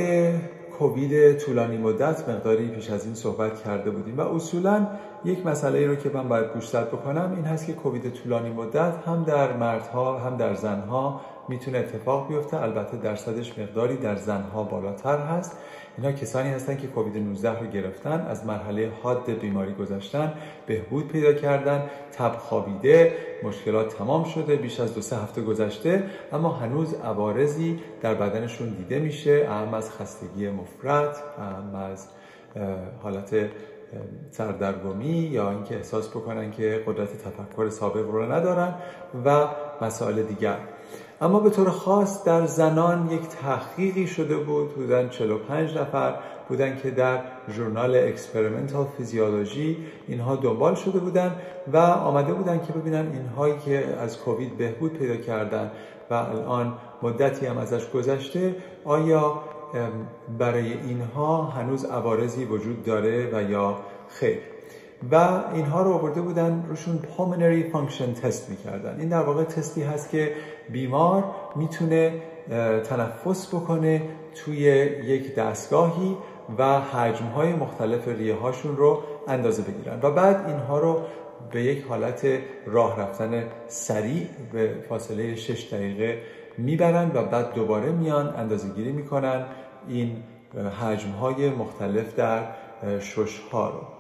کووید 0.81 1.39
طولانی 1.39 1.77
مدت 1.77 2.29
مقداری 2.29 2.69
پیش 2.69 2.91
از 2.91 3.05
این 3.05 3.15
صحبت 3.15 3.63
کرده 3.65 3.91
بودیم 3.91 4.17
و 4.17 4.21
اصولا 4.21 4.87
یک 5.25 5.47
مسئله 5.47 5.87
رو 5.87 5.95
که 5.95 6.11
من 6.15 6.29
باید 6.29 6.53
گوشزد 6.53 6.89
بکنم 6.89 7.33
این 7.37 7.45
هست 7.45 7.67
که 7.67 7.73
کووید 7.73 8.13
طولانی 8.13 8.51
مدت 8.51 8.95
هم 9.07 9.25
در 9.25 9.57
مردها 9.57 10.19
هم 10.19 10.37
در 10.37 10.55
زنها 10.55 11.21
می‌تونه 11.51 11.79
اتفاق 11.79 12.29
بیفته. 12.29 12.63
البته 12.63 12.97
درصدش 12.97 13.59
مقداری 13.59 13.97
در 13.97 14.17
زنها 14.17 14.63
بالاتر 14.63 15.19
هست. 15.19 15.59
اینا 15.99 16.13
کسانی 16.13 16.49
هستن 16.49 16.77
که 16.77 16.87
کووید 16.87 17.17
19 17.17 17.61
رو 17.61 17.67
گرفتن 17.67 18.27
از 18.29 18.47
مرحله 18.47 18.93
حاد 19.03 19.31
بیماری 19.31 19.75
گذشتن 19.75 20.33
بهبود 20.67 21.09
پیدا 21.09 21.33
کردن 21.33 21.91
تب 22.13 22.33
خوابیده 22.33 23.13
مشکلات 23.43 23.97
تمام 23.97 24.25
شده 24.25 24.57
بیش 24.57 24.81
از 24.81 24.95
دو 24.95 25.01
سه 25.01 25.17
هفته 25.17 25.43
گذشته 25.43 26.05
اما 26.33 26.53
هنوز 26.53 26.95
عوارضی 26.95 27.81
در 28.01 28.15
بدنشون 28.15 28.69
دیده 28.69 28.99
میشه. 28.99 29.47
اهم 29.51 29.75
از 29.75 29.91
خستگی 29.91 30.51
مفرط 30.51 31.17
اهم 31.39 31.75
از 31.75 32.09
حالت 33.03 33.35
سردرگمی 34.31 35.07
یا 35.07 35.51
اینکه 35.51 35.77
احساس 35.77 36.09
بکنن 36.09 36.51
که 36.51 36.83
قدرت 36.87 37.09
تفکر 37.19 37.69
سابق 37.69 38.11
رو 38.11 38.33
ندارن 38.33 38.75
و 39.25 39.47
مسائل 39.81 40.23
دیگر. 40.23 40.57
اما 41.23 41.41
به 41.41 41.51
طور 41.51 41.71
خاص 41.71 42.25
در 42.25 42.47
زنان 42.47 43.11
یک 43.11 43.29
تحقیقی 43.29 44.07
شده 44.07 44.37
بود. 44.37 44.75
بودن 44.75 45.09
45 45.09 45.79
نفر 45.79 46.15
بودن 46.49 46.77
که 46.83 46.91
در 46.91 47.21
Journal 47.51 47.97
Experimental 47.97 48.87
Physiology 48.97 49.77
اینها 50.09 50.37
دنبال 50.37 50.75
شده 50.75 50.99
بودن 50.99 51.37
و 51.73 51.77
آمده 51.77 52.33
بودن 52.33 52.61
که 52.67 52.73
ببینن 52.73 53.07
اینهایی 53.13 53.55
که 53.65 53.85
از 54.01 54.19
کووید 54.19 54.57
بهبود 54.57 54.93
پیدا 54.93 55.17
کردن 55.17 55.71
و 56.11 56.15
الان 56.15 56.75
مدتی 57.03 57.47
هم 57.47 57.59
ازش 57.59 57.91
گذشته 57.91 58.57
آیا 58.85 59.43
برای 60.39 60.73
اینها 60.73 61.45
هنوز 61.45 61.85
عوارضی 61.85 62.45
وجود 62.45 62.85
داره 62.85 63.31
و 63.33 63.51
یا 63.51 63.77
خیر؟ 64.09 64.39
و 65.13 65.43
اینها 65.55 65.83
رو 65.83 65.93
آورده 65.93 66.21
بودن 66.21 66.65
روشون 66.69 66.99
pulmonary 66.99 67.75
function 67.75 68.21
تست 68.23 68.51
می‌کردن. 68.51 69.01
این 69.01 69.09
در 69.09 69.23
واقع 69.23 69.45
تستی 69.45 69.83
هست 69.83 70.11
که 70.11 70.33
بیمار 70.73 71.25
می‌تونه 71.57 72.13
تنفس 72.85 73.55
بکنه 73.55 74.03
توی 74.35 74.57
یک 75.05 75.35
دستگاهی 75.35 76.17
و 76.59 76.81
حجمهای 76.81 77.53
مختلف 77.53 78.09
ریه 78.09 78.35
هاشون 78.35 78.77
رو 78.77 79.03
اندازه 79.29 79.63
بگیرن 79.63 79.99
و 80.03 80.11
بعد 80.11 80.49
اینها 80.49 80.79
رو 80.79 81.01
به 81.51 81.63
یک 81.63 81.85
حالت 81.85 82.27
راه 82.67 83.01
رفتن 83.01 83.45
سریع 83.67 84.27
به 84.53 84.75
فاصله 84.89 85.37
6 85.37 85.75
دقیقه 85.75 86.23
می‌برن 86.59 87.11
و 87.15 87.23
بعد 87.25 87.55
دوباره 87.55 87.93
میان 87.93 88.35
اندازه 88.37 88.69
گیری 88.69 88.93
می‌کنن 88.93 89.47
این 89.89 90.17
حجمهای 90.81 91.51
مختلف 91.51 92.15
در 92.15 92.43
شش 93.01 93.41
ها 93.53 93.71
رو. 93.71 94.00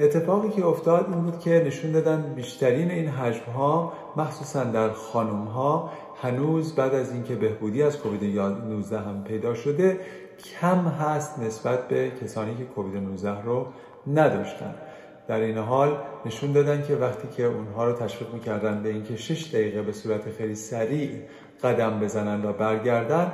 اتفاقی 0.00 0.48
که 0.48 0.66
افتاد 0.66 1.06
این 1.10 1.22
بود 1.22 1.38
که 1.38 1.62
نشون 1.66 1.92
دادن 1.92 2.32
بیشترین 2.36 2.90
این 2.90 3.08
حجم 3.08 3.52
ها 3.56 3.92
مخصوصا 4.16 4.64
در 4.64 4.90
خانم 4.90 5.44
ها 5.44 5.90
هنوز 6.22 6.74
بعد 6.74 6.94
از 6.94 7.12
اینکه 7.12 7.34
بهبودی 7.34 7.82
از 7.82 7.98
کووید 7.98 8.38
19 8.38 8.98
هم 8.98 9.24
پیدا 9.24 9.54
شده 9.54 10.00
کم 10.60 10.78
هست 10.78 11.38
نسبت 11.38 11.88
به 11.88 12.10
کسانی 12.10 12.54
که 12.54 12.64
کووید 12.64 13.02
19 13.02 13.42
رو 13.42 13.66
نداشتن. 14.06 14.74
در 15.28 15.40
این 15.40 15.58
حال 15.58 15.96
نشون 16.26 16.52
دادن 16.52 16.82
که 16.82 16.96
وقتی 16.96 17.28
که 17.28 17.44
اونها 17.44 17.84
رو 17.84 17.92
تشویق 17.92 18.34
می‌کردن 18.34 18.82
به 18.82 18.88
اینکه 18.88 19.16
6 19.16 19.54
دقیقه 19.54 19.82
به 19.82 19.92
صورت 19.92 20.30
خیلی 20.30 20.54
سریع 20.54 21.10
قدم 21.64 22.00
بزنن 22.00 22.44
و 22.44 22.52
برگردن 22.52 23.32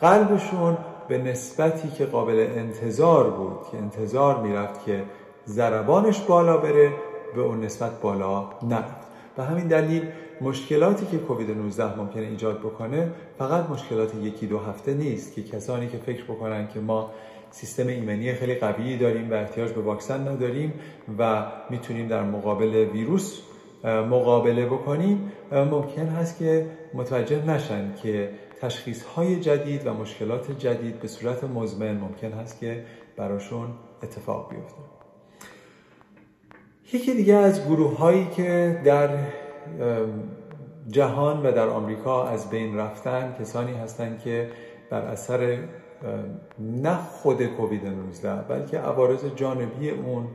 قلبشون 0.00 0.78
به 1.08 1.18
نسبتی 1.18 1.88
که 1.88 2.06
قابل 2.06 2.46
انتظار 2.56 3.30
بود 3.30 3.58
که 3.72 3.78
انتظار 3.78 4.42
می‌رفت 4.42 4.84
که 4.84 5.04
ضربانش 5.46 6.20
بالا 6.20 6.56
بره 6.56 6.92
به 7.34 7.40
اون 7.40 7.60
نسبت 7.60 8.00
بالا 8.00 8.48
نرفت. 8.62 9.10
به 9.36 9.44
همین 9.44 9.66
دلیل 9.66 10.08
مشکلاتی 10.40 11.06
که 11.06 11.18
کووید 11.18 11.50
19 11.50 11.96
ممکنه 11.96 12.22
ایجاد 12.22 12.58
بکنه 12.58 13.10
فقط 13.38 13.70
مشکلات 13.70 14.14
یکی 14.14 14.46
دو 14.46 14.58
هفته 14.58 14.94
نیست 14.94 15.34
که 15.34 15.42
کسانی 15.42 15.88
که 15.88 15.98
فکر 15.98 16.24
بکنن 16.24 16.68
که 16.68 16.80
ما 16.80 17.10
سیستم 17.50 17.86
ایمنی 17.86 18.32
خیلی 18.32 18.54
قوی 18.54 18.96
داریم 18.96 19.30
و 19.30 19.34
احتیاج 19.34 19.72
به 19.72 19.80
واکسن 19.80 20.28
نداریم 20.28 20.72
و 21.18 21.46
می‌تونیم 21.70 22.08
در 22.08 22.22
مقابل 22.22 22.74
ویروس 22.74 23.40
مقابله 23.84 24.66
بکنیم 24.66 25.32
ممکن 25.52 26.06
هست 26.06 26.38
که 26.38 26.66
متوجه 26.94 27.44
نشن 27.46 27.94
که 28.02 28.30
تشخیص 28.60 29.04
های 29.04 29.40
جدید 29.40 29.86
و 29.86 29.94
مشکلات 29.94 30.58
جدید 30.58 31.00
به 31.00 31.08
صورت 31.08 31.44
مزمن 31.44 31.96
ممکن 31.96 32.32
هست 32.32 32.60
که 32.60 32.84
براشون 33.16 33.68
اتفاق 34.02 34.50
بیفته. 34.50 34.99
یکی 36.92 37.14
دیگه 37.14 37.34
از 37.34 37.66
گروه 37.66 37.96
هایی 37.96 38.26
که 38.36 38.80
در 38.84 39.08
جهان 40.88 41.46
و 41.46 41.52
در 41.52 41.68
آمریکا 41.68 42.28
از 42.28 42.50
بین 42.50 42.76
رفتن 42.76 43.36
کسانی 43.40 43.72
هستند 43.72 44.20
که 44.20 44.50
بر 44.90 45.00
اثر 45.00 45.58
نه 46.58 46.96
خود 46.96 47.46
کووید 47.46 47.86
19 47.86 48.34
بلکه 48.34 48.78
عوارض 48.78 49.24
جانبی 49.36 49.90
اون 49.90 50.26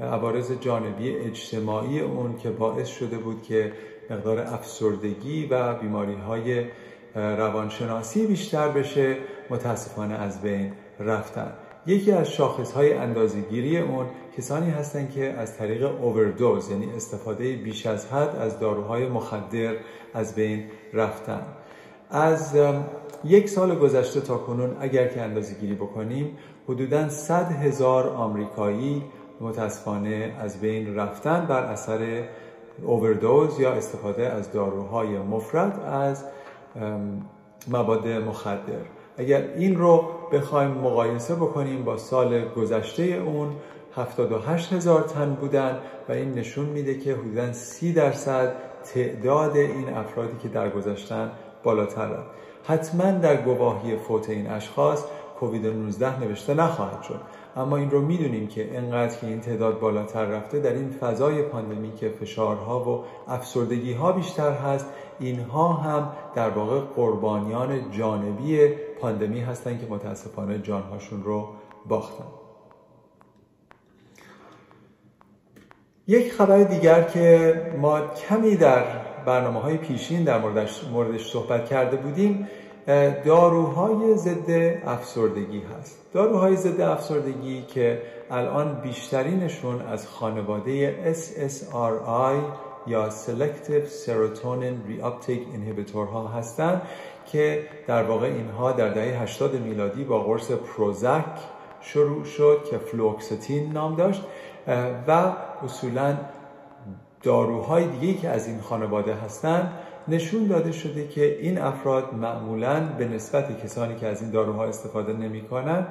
عوارض 0.00 0.52
جانبی 0.60 1.16
اجتماعی 1.16 2.00
اون 2.00 2.36
که 2.36 2.50
باعث 2.50 2.88
شده 2.88 3.18
بود 3.18 3.42
که 3.42 3.72
مقدار 4.10 4.38
افسردگی 4.38 5.46
و 5.46 5.74
بیماری 5.74 6.14
های 6.14 6.64
روانشناسی 7.14 8.26
بیشتر 8.26 8.68
بشه 8.68 9.16
متاسفانه 9.50 10.14
از 10.14 10.42
بین 10.42 10.72
رفتن. 11.00 11.52
یکی 11.86 12.12
از 12.12 12.30
شاخص 12.30 12.72
های 12.72 12.92
اندازگیری 12.92 13.78
اون 13.78 14.06
کسانی 14.38 14.70
هستند 14.70 15.10
که 15.10 15.32
از 15.32 15.56
طریق 15.56 16.02
اووردوز 16.02 16.70
یعنی 16.70 16.92
استفاده 16.96 17.56
بیش 17.56 17.86
از 17.86 18.06
حد 18.06 18.36
از 18.36 18.58
داروهای 18.58 19.08
مخدر 19.08 19.76
از 20.14 20.34
بین 20.34 20.64
رفتن. 20.92 21.42
از 22.10 22.56
یک 23.24 23.48
سال 23.48 23.78
گذشته 23.78 24.20
تا 24.20 24.36
کنون 24.38 24.76
اگر 24.80 25.08
که 25.08 25.20
اندازه 25.20 25.54
گیری 25.54 25.74
بکنیم 25.74 26.38
حدودا 26.68 27.08
100 27.08 27.52
هزار 27.52 28.08
آمریکایی 28.08 29.04
متاسفانه 29.40 30.34
از 30.40 30.60
بین 30.60 30.96
رفتن 30.96 31.46
بر 31.46 31.62
اثر 31.62 32.22
اووردوز 32.82 33.60
یا 33.60 33.72
استفاده 33.72 34.26
از 34.26 34.52
داروهای 34.52 35.18
مفرد 35.18 35.80
از 35.80 36.24
مواد 37.68 38.08
مخدر. 38.08 38.84
اگر 39.16 39.48
این 39.56 39.76
رو 39.76 40.19
بخوایم 40.32 40.70
مقایسه 40.70 41.34
بکنیم 41.34 41.84
با 41.84 41.96
سال 41.96 42.48
گذشته 42.48 43.02
اون. 43.02 43.56
78 43.96 44.72
هزار 44.72 45.02
تن 45.02 45.34
بودن 45.34 45.78
و 46.08 46.12
این 46.12 46.34
نشون 46.34 46.66
میده 46.66 46.98
که 46.98 47.14
حدودا 47.14 47.52
30 47.52 47.92
درصد 47.92 48.56
تعداد 48.94 49.56
این 49.56 49.88
افرادی 49.88 50.38
که 50.42 50.48
درگذشتن 50.48 51.30
بالاتر. 51.62 52.06
رفت 52.06 52.30
حتما 52.64 53.10
در 53.10 53.36
گواهی 53.36 53.96
فوت 53.96 54.30
این 54.30 54.46
اشخاص 54.46 55.04
کووید 55.40 55.66
19 55.66 56.20
نوشته 56.20 56.54
نخواهد 56.54 57.02
شد. 57.02 57.20
اما 57.56 57.76
این 57.76 57.90
رو 57.90 58.00
می‌دونیم 58.00 58.46
که 58.46 58.76
انقدر 58.76 59.16
که 59.16 59.26
این 59.26 59.40
تعداد 59.40 59.80
بالاتر 59.80 60.24
رفته 60.24 60.60
در 60.60 60.72
این 60.72 60.90
فضای 60.90 61.42
پاندمی 61.42 61.92
که 61.94 62.08
فشارها 62.08 62.80
و 62.80 63.04
افسردگی 63.28 63.92
ها 63.92 64.12
بیشتر 64.12 64.52
هست 64.52 64.86
اینها 65.20 65.72
هم 65.72 66.12
در 66.34 66.50
واقع 66.50 66.80
قربانیان 66.80 67.90
جانبی 67.90 68.68
پاندمی 69.00 69.40
هستند 69.40 69.80
که 69.80 69.86
متاسفانه 69.86 70.58
جانهاشون 70.58 71.22
رو 71.22 71.48
باختن. 71.88 72.24
یک 76.06 76.32
خبر 76.32 76.62
دیگر 76.62 77.02
که 77.02 77.54
ما 77.78 78.00
کمی 78.00 78.56
در 78.56 78.84
برنامه 79.26 79.60
های 79.60 79.76
پیشین 79.76 80.24
در 80.24 80.38
موردش, 80.38 80.84
موردش 80.84 81.30
صحبت 81.32 81.66
کرده 81.66 81.96
بودیم 81.96 82.48
داروهای 83.24 84.16
ضد 84.16 84.50
افسردگی 84.86 85.60
هست. 85.60 85.98
داروهای 86.12 86.56
ضد 86.56 86.80
افسردگی 86.80 87.62
که 87.62 88.02
الان 88.30 88.80
بیشترینشون 88.80 89.80
از 89.80 90.08
خانواده 90.08 90.96
SSRI 91.14 92.69
یا 92.90 93.10
Selective 93.10 93.86
Serotonin 94.04 94.76
Reuptake 94.88 95.46
Inhibitor 95.54 96.08
ها 96.12 96.28
هستند 96.28 96.82
که 97.32 97.68
در 97.86 98.02
واقع 98.02 98.26
اینها 98.26 98.72
در 98.72 98.88
دهه 98.88 99.22
80 99.22 99.54
میلادی 99.54 100.04
با 100.04 100.20
قرص 100.20 100.50
پروزک 100.50 101.24
شروع 101.80 102.24
شد 102.24 102.64
که 102.70 102.78
فلوکستین 102.78 103.72
نام 103.72 103.96
داشت 103.96 104.22
و 105.06 105.32
اصولا 105.64 106.16
داروهای 107.22 107.86
دیگه 107.86 108.14
که 108.14 108.28
از 108.28 108.48
این 108.48 108.60
خانواده 108.60 109.14
هستند 109.14 109.72
نشون 110.08 110.46
داده 110.46 110.72
شده 110.72 111.08
که 111.08 111.38
این 111.40 111.58
افراد 111.58 112.14
معمولا 112.14 112.80
به 112.98 113.08
نسبت 113.08 113.64
کسانی 113.64 113.96
که 113.96 114.06
از 114.06 114.22
این 114.22 114.30
داروها 114.30 114.64
استفاده 114.64 115.12
نمی‌کنن 115.12 115.86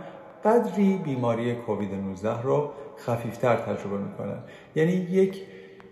قدری 0.45 1.01
بیماری 1.03 1.55
کووید 1.55 1.93
19 1.93 2.41
رو 2.41 2.69
خفیفتر 2.97 3.55
تجربه 3.55 3.97
می‌کنن. 3.97 4.37
یعنی 4.75 4.91
یک 4.91 5.41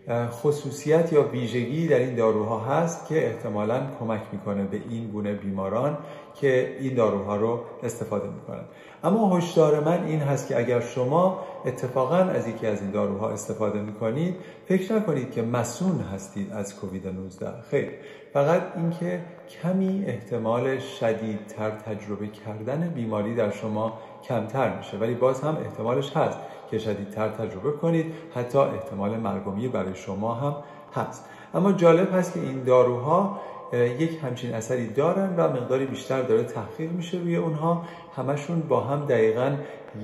خصوصیت 0.10 1.14
یا 1.14 1.24
ویژگی 1.24 1.88
در 1.88 2.00
این 2.00 2.16
داروها 2.16 2.60
هست 2.60 3.08
که 3.08 3.28
احتمالا 3.28 3.82
کمک 4.00 4.22
می‌کنه 4.32 4.64
به 4.64 4.82
این 4.90 5.08
گونه 5.08 5.34
بیماران 5.34 5.98
که 6.36 6.78
این 6.80 6.96
داروها 6.96 7.36
رو 7.36 7.60
استفاده 7.84 8.30
می‌کنن. 8.30 8.64
اما 9.04 9.38
هشدار 9.38 9.80
من 9.80 10.04
این 10.04 10.20
هست 10.20 10.48
که 10.48 10.58
اگر 10.58 10.80
شما 10.80 11.40
اتفاقا 11.66 12.18
از 12.18 12.48
یکی 12.48 12.68
از 12.68 12.82
این 12.82 12.92
داروها 12.92 13.30
استفاده 13.30 13.82
می‌کنید 13.82 14.36
فکر 14.66 14.94
نکنید 14.94 15.32
که 15.32 15.42
مسون 15.42 16.00
هستید 16.00 16.54
از 16.54 16.76
کووید 16.76 17.08
19 17.08 17.62
خیر 17.72 17.90
فقط 18.34 18.62
اینکه 18.76 19.22
کمی 19.62 20.04
احتمال 20.08 20.80
شدیدتر 20.80 21.70
تجربه 21.70 22.28
کردن 22.28 22.92
بیماری 22.96 23.36
در 23.36 23.52
شما 23.52 24.00
کمتر 24.24 24.78
میشه 24.78 24.98
ولی 24.98 25.14
باز 25.14 25.42
هم 25.42 25.58
احتمالش 25.58 26.18
هست. 26.18 26.38
که 26.72 26.80
شدیدتر 26.80 27.30
تجربه 27.30 27.72
کنید 27.72 28.14
حتی 28.36 28.58
احتمال 28.58 29.18
مرگومی 29.18 29.68
برای 29.68 29.96
شما 29.96 30.34
هم 30.34 30.56
هست. 30.96 31.30
اما 31.54 31.72
جالب 31.72 32.16
هست 32.16 32.34
که 32.34 32.40
این 32.40 32.64
داروها 32.64 33.40
یک 33.74 34.20
همچین 34.24 34.54
اثری 34.54 34.88
دارن 34.88 35.36
و 35.38 35.42
مقداری 35.42 35.86
بیشتر 35.86 36.22
داره 36.22 36.44
تحقیق 36.44 36.92
میشه 36.92 37.18
روی 37.18 37.36
اونها. 37.36 37.84
همشون 38.16 38.60
با 38.60 38.82
هم 38.82 39.06
دقیقا 39.06 39.56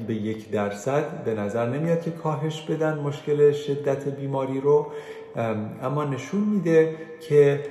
به 0.08 0.14
یک 0.14 0.52
درصد 0.52 1.24
به 1.24 1.34
نظر 1.34 1.70
نمیاد 1.70 2.02
که 2.02 2.12
کاهش 2.12 2.62
بدن 2.62 3.00
مشکل 3.00 3.52
شدت 3.52 4.08
بیماری 4.08 4.62
رو. 4.62 4.88
اما 5.84 6.04
نشون 6.04 6.42
میده 6.42 6.96
که 7.20 7.64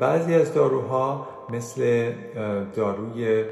بعضی 0.00 0.34
از 0.34 0.54
داروها 0.54 1.28
مثل 1.50 2.12
داروی 2.74 3.44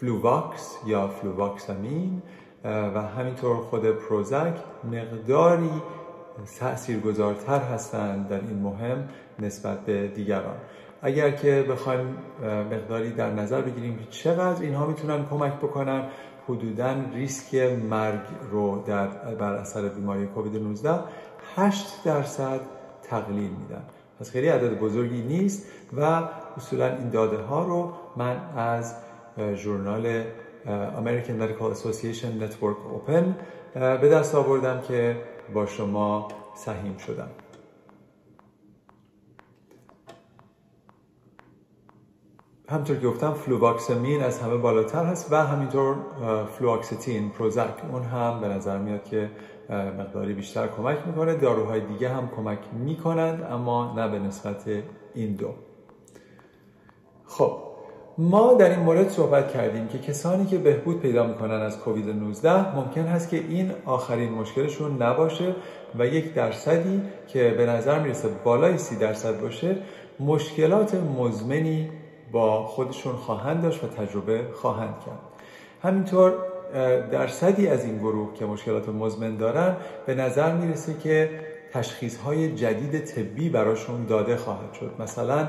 Luvox 0.00 0.78
یا 0.86 1.08
fluvoxamine 1.08 2.22
و 2.64 3.02
همینطور 3.02 3.56
خود 3.56 3.86
Prozac 3.86 4.54
مقداری 4.84 5.82
تاثیرگذارتر 6.60 7.58
هستند 7.58 8.28
در 8.28 8.40
این 8.40 8.58
مهم 8.62 9.08
نسبت 9.38 9.80
به 9.80 10.08
دیگران. 10.08 10.56
اگر 11.02 11.30
که 11.30 11.66
بخوایم 11.70 12.16
مقداری 12.42 13.12
در 13.12 13.30
نظر 13.30 13.60
بگیریم 13.60 14.06
چقدر 14.10 14.62
اینها 14.62 14.86
می‌تونن 14.86 15.26
کمک 15.26 15.52
بکنن 15.52 16.08
حدودا 16.48 16.94
ریسک 17.14 17.54
مرگ 17.90 18.20
رو 18.50 18.82
در 18.86 19.06
بر 19.34 19.52
اثر 19.52 19.88
بیماری 19.88 20.26
کووید 20.26 20.62
19 20.62 20.98
8 21.56 22.04
درصد 22.04 22.60
تقلیل 23.02 23.50
میدن. 23.50 23.82
پس 24.20 24.30
خیلی 24.30 24.48
عدد 24.48 24.78
بزرگی 24.78 25.22
نیست 25.22 25.66
و 25.96 26.22
اصولا 26.56 26.86
این 26.86 27.10
داده 27.10 27.36
ها 27.36 27.64
رو 27.64 27.92
من 28.16 28.36
از 28.56 28.94
ژورنال 29.54 30.24
American 30.96 31.36
Medical 31.42 31.74
Association 31.76 32.42
Network 32.42 32.78
Open 32.96 33.24
به 33.74 34.08
دست 34.08 34.34
آوردم 34.34 34.80
که 34.80 35.16
با 35.54 35.66
شما 35.66 36.28
سهیم 36.54 36.96
شدم. 36.96 37.28
همونطور 42.70 42.96
که 42.96 43.06
گفتم 43.06 43.32
fluvoxamine 43.32 44.22
از 44.22 44.40
همه 44.40 44.56
بالاتر 44.56 45.04
هست 45.04 45.32
و 45.32 45.36
همینطور 45.46 45.96
fluoxetine 46.46 47.30
Prozac 47.30 47.84
اون 47.92 48.02
هم 48.02 48.40
به 48.40 48.48
نظر 48.48 48.78
میاد 48.78 49.04
که 49.04 49.30
مقداری 49.70 50.34
بیشتر 50.34 50.66
کمک 50.66 50.98
می‌کنه. 51.06 51.34
داروهای 51.34 51.80
دیگه 51.80 52.08
هم 52.08 52.30
کمک 52.36 52.58
می‌کنند 52.72 53.42
اما 53.42 53.94
نه 53.96 54.08
به 54.08 54.18
نسبت 54.18 54.64
این 55.14 55.34
دو. 55.34 55.54
خب 57.26 57.67
ما 58.20 58.54
در 58.54 58.70
این 58.70 58.78
مورد 58.78 59.08
صحبت 59.08 59.52
کردیم 59.52 59.88
که 59.88 59.98
کسانی 59.98 60.46
که 60.46 60.58
بهبود 60.58 61.00
پیدا 61.00 61.26
می‌کنن 61.26 61.60
از 61.60 61.78
کووید 61.78 62.08
19 62.08 62.76
ممکن 62.76 63.02
هست 63.02 63.28
که 63.28 63.36
این 63.36 63.72
آخرین 63.84 64.32
مشکلشون 64.32 65.02
نباشه 65.02 65.54
و 65.98 66.06
یک 66.06 66.34
درصدی 66.34 67.02
که 67.28 67.54
به 67.58 67.66
نظر 67.66 67.98
می‌رسه 67.98 68.28
بالای 68.44 68.78
سی 68.78 68.96
درصد 68.96 69.40
باشه 69.40 69.76
مشکلات 70.20 70.94
مزمنی 70.94 71.90
با 72.32 72.66
خودشون 72.66 73.12
خواهند 73.12 73.62
داشت 73.62 73.84
و 73.84 73.86
تجربه 73.86 74.40
خواهند 74.52 74.94
کرد. 75.06 75.18
همینطور 75.82 76.32
درصدی 77.10 77.68
از 77.68 77.84
این 77.84 77.98
گروه 77.98 78.34
که 78.34 78.44
مشکلات 78.44 78.88
مزمن 78.88 79.36
دارن 79.36 79.76
به 80.06 80.14
نظر 80.14 80.52
می‌رسه 80.52 80.94
که 81.02 81.30
تشخیص 81.72 82.16
های 82.16 82.54
جدید 82.54 82.98
طبی 83.04 83.48
براشون 83.48 84.06
داده 84.06 84.36
خواهد 84.36 84.72
شد. 84.72 84.90
مثلا 84.98 85.46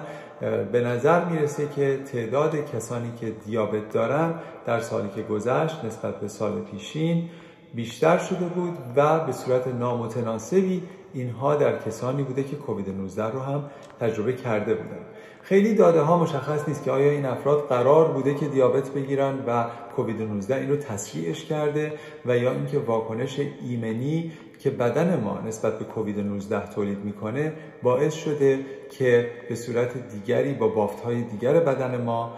به 0.72 0.82
نظر 0.82 1.26
می‌رسه 1.26 1.68
که 1.76 2.00
تعداد 2.12 2.72
کسانی 2.72 3.12
که 3.20 3.32
دیابت 3.46 3.94
دارن 3.94 4.34
در 4.66 4.80
سالی 4.80 5.10
که 5.16 5.22
گذشت 5.22 5.86
نسبت 5.86 6.20
به 6.20 6.28
سال 6.28 6.62
پیشین 6.62 7.30
بیشتر 7.74 8.18
شده 8.18 8.46
بود 8.46 8.78
و 8.96 9.20
به 9.20 9.32
صورت 9.32 9.68
نامتناسبی 9.68 10.84
اینها 11.14 11.56
در 11.56 11.80
کسانی 11.80 12.24
بوده 12.24 12.44
که 12.44 12.56
کووید 12.56 12.90
19 12.90 13.24
رو 13.24 13.40
هم 13.40 13.64
تجربه 14.00 14.34
کرده 14.34 14.74
بودن. 14.74 15.06
خیلی 15.42 15.76
داده 15.76 16.02
ها 16.02 16.18
مشخص 16.18 16.68
نیست 16.68 16.84
که 16.84 16.92
آیا 16.92 17.12
این 17.12 17.26
افراد 17.26 17.68
قرار 17.68 18.12
بوده 18.12 18.36
که 18.36 18.46
دیابت 18.46 18.90
بگیرن 18.90 19.34
و 19.48 19.66
کووید 19.96 20.22
19 20.22 20.56
این 20.56 20.70
رو 20.70 20.76
تسریعش 20.76 21.46
کرده 21.46 21.94
و 22.26 22.38
یا 22.38 22.52
اینکه 22.52 22.80
واکنش 22.80 23.40
ایمنی 23.70 24.32
که 24.60 24.70
بدن 24.70 25.20
ما 25.20 25.40
نسبت 25.48 25.80
به 25.80 25.86
کووید 25.86 26.20
19 26.20 26.70
تولید 26.70 27.00
می‌کنه 27.00 27.54
باعث 27.84 28.14
شده 28.14 28.60
که 28.90 29.30
به 29.50 29.56
صورت 29.56 30.10
دیگری 30.10 30.54
با 30.54 30.68
بافت 30.68 31.04
های 31.04 31.22
دیگر 31.22 31.54
بدن 31.54 32.02
ما 32.02 32.34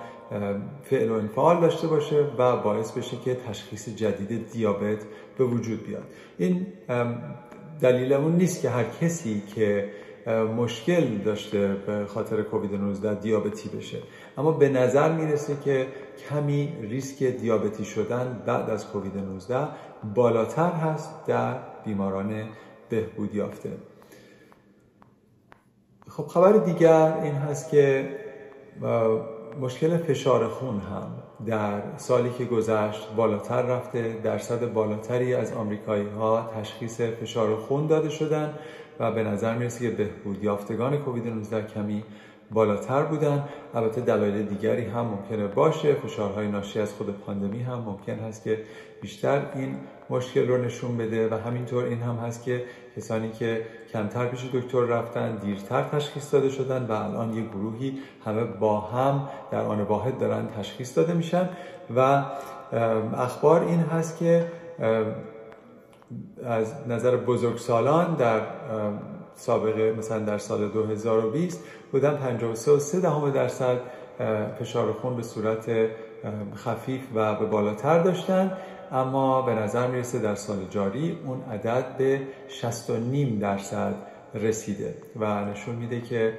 فعل 0.84 1.10
و 1.10 1.14
انفعال 1.14 1.62
داشته 1.62 1.88
باشه 1.88 2.26
و 2.38 2.58
باعث 2.58 2.92
بشه 2.92 3.18
که 3.18 3.36
تشخیص 3.36 3.90
جدید 3.90 4.52
دیابت 4.52 4.98
به 5.38 5.44
وجود 5.44 5.88
بیاد. 5.88 6.04
این 6.38 6.68
دلیل 7.82 8.14
اون 8.14 8.36
نیست 8.36 8.62
که 8.62 8.70
هر 8.70 8.86
کسی 9.02 9.44
که 9.56 9.90
مشکل 10.58 11.18
داشته 11.18 11.76
به 11.88 12.06
خاطر 12.06 12.42
کووید 12.42 12.76
19 12.76 13.14
دیابتی 13.14 13.70
بشه. 13.70 13.98
اما 14.38 14.52
به 14.52 14.70
نظر 14.70 15.12
می‌رسه 15.12 15.58
که 15.66 15.88
کمی 16.30 16.74
ریسک 16.82 17.24
دیابتی 17.24 17.86
شدن 17.86 18.44
بعد 18.46 18.70
از 18.70 18.88
کووید 18.88 19.18
19 19.18 19.68
بالاتر 20.16 20.72
هست 20.72 21.26
در 21.28 21.56
بیماران 21.84 22.44
بهبود 22.90 23.36
یافته. 23.36 23.70
خب 26.08 26.28
خبر 26.28 26.52
دیگر 26.52 27.18
این 27.24 27.36
هست 27.36 27.70
که 27.70 28.10
مشکل 29.62 29.98
فشار 29.98 30.48
خون 30.48 30.80
هم 30.80 31.12
در 31.46 31.98
سالی 31.98 32.30
که 32.30 32.46
گذشت 32.46 33.14
بالاتر 33.16 33.62
رفته. 33.62 34.20
درصد 34.24 34.74
بالاتری 34.74 35.34
از 35.34 35.54
آمریکایی 35.54 36.10
ها 36.10 36.52
تشخیص 36.56 37.02
فشار 37.02 37.56
خون 37.56 37.88
داده 37.88 38.10
شدن. 38.10 38.54
و 39.00 39.12
به 39.12 39.24
نظر 39.24 39.58
می‌رسه 39.58 39.90
که 39.90 39.96
بهبود 39.96 40.44
یافتگان 40.44 40.98
کووید 40.98 41.28
19 41.28 41.62
کمی 41.62 42.04
بالاتر 42.52 43.04
بودن. 43.04 43.44
البته 43.76 44.02
دلایل 44.02 44.46
دیگری 44.46 44.86
هم 44.86 45.06
ممکنه 45.06 45.48
باشه. 45.48 45.94
فشارهای 45.94 46.48
ناشی 46.48 46.80
از 46.80 46.94
خود 46.94 47.20
پاندمی 47.20 47.64
هم 47.64 47.80
ممکن 47.80 48.14
هست 48.14 48.44
که 48.44 48.64
بیشتر 49.02 49.42
این 49.56 49.76
مشکل 50.10 50.48
رو 50.48 50.58
نشون 50.58 50.98
بده 50.98 51.30
و 51.30 51.34
همینطور 51.34 51.84
این 51.84 52.02
هم 52.02 52.16
هست 52.16 52.44
که 52.44 52.64
کسانی 52.98 53.32
که 53.32 53.62
کمتر 53.94 54.26
پیش 54.26 54.46
دکتر 54.54 54.80
رفتن 54.80 55.36
دیرتر 55.36 55.84
تشخیص 55.84 56.34
داده 56.34 56.50
شدن 56.50 56.86
و 56.86 56.92
الان 56.92 57.34
یک 57.34 57.50
گروهی 57.50 57.98
همه 58.26 58.44
با 58.44 58.80
هم 58.80 59.30
در 59.52 59.62
آن 59.62 59.82
واحد 59.82 60.18
دارن 60.18 60.48
تشخیص 60.48 60.98
داده 60.98 61.14
میشن. 61.14 61.50
و 61.96 62.24
اخبار 63.18 63.62
این 63.64 63.80
هست 63.80 64.18
که 64.18 64.46
از 66.44 66.74
نظر 66.88 67.18
بزرگسالان 67.18 68.16
در 68.16 68.42
سابقه 69.36 69.96
مثلا 69.98 70.20
در 70.20 70.38
سال 70.38 70.68
2020 70.68 71.64
بودن 71.92 72.18
53 72.18 73.00
دهم 73.00 73.30
درصد 73.30 73.78
فشار 74.60 74.94
خون 74.94 75.16
به 75.16 75.24
صورت 75.24 75.90
خفیف 76.56 77.02
و 77.16 77.36
به 77.36 77.46
بالاتر 77.46 78.04
داشتن. 78.04 78.58
اما 78.92 79.42
به 79.42 79.56
نظر 79.56 79.88
می‌رسه 79.88 80.20
در 80.20 80.36
سال 80.36 80.58
جاری 80.70 81.20
اون 81.26 81.42
عدد 81.42 81.98
به 81.98 82.22
60 82.48 82.92
درصد 83.40 83.96
رسیده 84.34 84.96
و 85.16 85.46
نشون 85.46 85.76
میده 85.76 86.02
که 86.02 86.34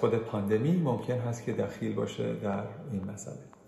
خود 0.00 0.14
پاندمی 0.14 0.82
ممکن 0.84 1.18
هست 1.18 1.44
که 1.44 1.52
دخیل 1.52 1.94
باشه 1.94 2.34
در 2.34 2.62
این 2.92 3.10
مسئله. 3.14 3.61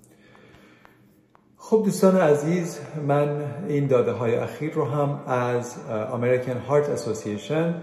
خب 1.70 1.82
دوستان 1.84 2.16
عزیز 2.16 2.80
من 3.06 3.42
این 3.68 3.86
داده 3.86 4.12
های 4.12 4.34
اخیر 4.34 4.74
رو 4.74 4.84
هم 4.84 5.20
از 5.26 5.76
American 6.12 6.70
Heart 6.70 6.98
Association 6.98 7.74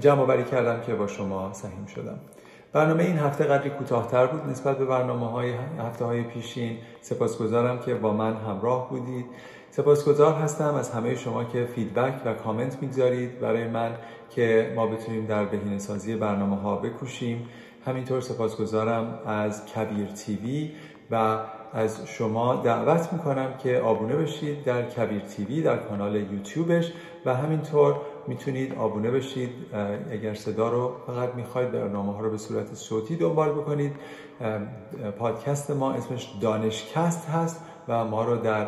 جمع 0.00 0.20
آوری 0.20 0.44
کردم 0.44 0.80
که 0.80 0.94
با 0.94 1.06
شما 1.06 1.52
سهیم 1.52 1.86
شدم. 1.86 2.18
برنامه 2.72 3.04
این 3.04 3.18
هفته 3.18 3.44
قدری 3.44 3.70
کوتاهتر 3.70 4.26
بود 4.26 4.50
نسبت 4.50 4.78
به 4.78 4.84
برنامه 4.84 5.30
های 5.30 5.52
هفته 5.78 6.04
های 6.04 6.22
پیشین. 6.22 6.78
سپاسگزارم 7.00 7.78
که 7.78 7.94
با 7.94 8.12
من 8.12 8.36
همراه 8.36 8.90
بودید. 8.90 9.26
سپاسگزار 9.70 10.34
هستم 10.34 10.74
از 10.74 10.90
همه 10.90 11.14
شما 11.14 11.44
که 11.44 11.64
فیدبک 11.64 12.14
و 12.24 12.34
کامنت 12.34 12.82
می‌گذارید 12.82 13.40
برای 13.40 13.68
من 13.68 13.90
که 14.30 14.72
ما 14.76 14.86
بتونیم 14.86 15.26
در 15.26 15.44
بهینه‌سازی 15.44 16.16
برنامه 16.16 16.56
ها 16.56 16.76
بکوشیم. 16.76 17.48
همینطور 17.86 18.20
سپاسگزارم 18.20 19.18
از 19.26 19.66
کبیر 19.66 20.06
تیوی 20.06 20.72
و 21.10 21.38
از 21.74 22.06
شما 22.06 22.56
دعوت 22.56 23.12
می‌کنم 23.12 23.54
که 23.58 23.78
آبونه 23.78 24.16
بشید 24.16 24.64
در 24.64 24.82
کبیر 24.82 25.20
تیوی 25.20 25.62
در 25.62 25.76
کانال 25.76 26.16
یوتیوبش 26.16 26.92
و 27.24 27.34
همینطور 27.34 27.96
می‌تونید 28.26 28.74
آبونه 28.74 29.10
بشید 29.10 29.50
اگر 30.10 30.34
صدا 30.34 30.68
رو 30.68 30.92
فقط 31.06 31.34
می‌خواید 31.34 31.72
برنامه 31.72 32.12
ها 32.12 32.20
رو 32.20 32.30
به 32.30 32.38
صورت 32.38 32.74
صوتی 32.74 33.16
دنبال 33.16 33.52
بکنید. 33.52 33.92
پادکست 35.18 35.70
ما 35.70 35.92
اسمش 35.92 36.32
دانشکست 36.40 37.28
هست 37.28 37.64
و 37.88 38.04
ما 38.04 38.24
رو 38.24 38.36
در 38.36 38.66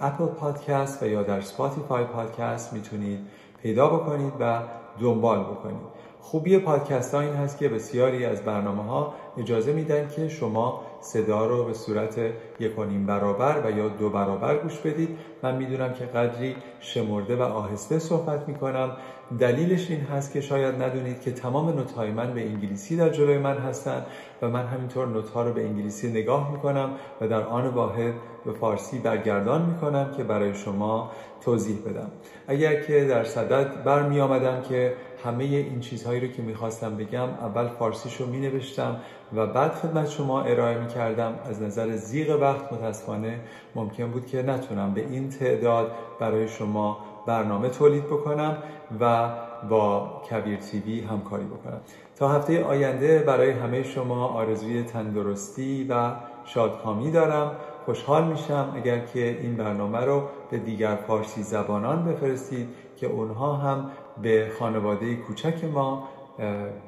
Apple 0.00 0.26
Podcast 0.26 1.02
و 1.02 1.06
یا 1.06 1.22
در 1.22 1.40
Spotify 1.40 2.04
Podcast 2.04 2.72
می‌تونید 2.72 3.18
پیدا 3.62 3.88
بکنید 3.88 4.32
و 4.40 4.60
دنبال 5.00 5.40
بکنید. 5.40 5.94
خوبی 6.20 6.58
پادکست 6.58 7.14
ها 7.14 7.20
این 7.20 7.34
هست 7.34 7.58
که 7.58 7.68
بسیاری 7.68 8.24
از 8.24 8.42
برنامه 8.42 8.82
ها 8.82 9.14
اجازه 9.38 9.72
میدن 9.72 10.08
که 10.08 10.28
شما 10.28 10.80
صدا 11.04 11.46
رو 11.46 11.64
به 11.64 11.72
صورت 11.72 12.18
یک 12.60 12.72
برابر 13.06 13.62
و 13.64 13.70
یا 13.70 13.88
دو 13.88 14.10
برابر 14.10 14.56
گوش 14.56 14.78
بدید. 14.78 15.18
من 15.42 15.56
می‌دونم 15.56 15.92
که 15.92 16.04
قدری 16.04 16.56
شمرده 16.80 17.36
و 17.36 17.42
آهسته 17.42 17.98
صحبت 17.98 18.48
می‌کنم. 18.48 18.96
دلیلش 19.38 19.90
این 19.90 20.00
هست 20.00 20.32
که 20.32 20.40
شاید 20.40 20.82
ندونید 20.82 21.20
که 21.20 21.32
تمام 21.32 21.68
نوت 21.68 21.98
من 21.98 22.34
به 22.34 22.40
انگلیسی 22.40 22.96
در 22.96 23.08
جلوی 23.08 23.38
من 23.38 23.58
هستند 23.58 24.06
و 24.42 24.48
من 24.48 24.66
همینطور 24.66 25.06
نوت 25.06 25.30
ها 25.30 25.42
رو 25.42 25.52
به 25.52 25.64
انگلیسی 25.64 26.10
نگاه 26.10 26.52
می‌کنم 26.52 26.90
و 27.20 27.28
در 27.28 27.42
آن 27.42 27.66
واحد 27.66 28.14
به 28.44 28.52
فارسی 28.52 28.98
برگردان 28.98 29.62
می‌کنم 29.62 30.10
که 30.16 30.24
برای 30.24 30.54
شما 30.54 31.10
توضیح 31.44 31.78
بدم. 31.86 32.10
اگر 32.46 32.82
که 32.82 33.04
در 33.04 33.24
صدد 33.24 33.84
برمی 33.84 34.20
آمدم 34.20 34.62
که 34.68 34.92
همه 35.24 35.44
این 35.44 35.80
چیزهایی 35.80 36.20
رو 36.20 36.26
که 36.26 36.42
می‌خواستم 36.42 36.96
بگم 36.96 37.28
اول 37.28 37.68
فارسیش 37.68 38.16
رو 38.16 38.26
می 38.26 38.40
نوشتم 38.40 39.00
و 39.34 39.46
بعد 39.46 39.72
خدمت 39.72 40.10
شما 40.10 40.42
ارائه 40.42 40.78
می 40.78 40.86
کردم 40.88 41.38
از 41.44 41.62
نظر 41.62 41.96
زیغ 41.96 42.40
وقت 42.40 42.72
متاسفانه 42.72 43.40
ممکن 43.74 44.10
بود 44.10 44.26
که 44.26 44.42
نتونم 44.42 44.94
به 44.94 45.00
این 45.00 45.28
تعداد 45.28 45.92
برای 46.20 46.48
شما 46.48 46.98
برنامه 47.26 47.68
تولید 47.68 48.06
بکنم 48.06 48.58
و 49.00 49.30
با 49.68 50.22
کبیر 50.30 50.58
تیوی 50.58 51.00
همکاری 51.00 51.44
بکنم. 51.44 51.80
تا 52.16 52.28
هفته 52.28 52.64
آینده 52.64 53.18
برای 53.18 53.50
همه 53.50 53.82
شما 53.82 54.26
آرزوی 54.26 54.82
تندرستی 54.82 55.86
و 55.90 56.10
شادکامی 56.44 57.10
دارم. 57.10 57.56
خوشحال 57.84 58.24
میشم 58.24 58.72
اگر 58.76 58.98
که 58.98 59.38
این 59.40 59.56
برنامه 59.56 59.98
رو 59.98 60.22
به 60.50 60.58
دیگر 60.58 60.96
فارسی 61.06 61.42
زبانان 61.42 62.04
بفرستید 62.04 62.68
که 62.96 63.06
اونها 63.06 63.56
هم 63.56 63.90
به 64.22 64.50
خانواده 64.58 65.16
کوچک 65.16 65.64
ما 65.64 66.08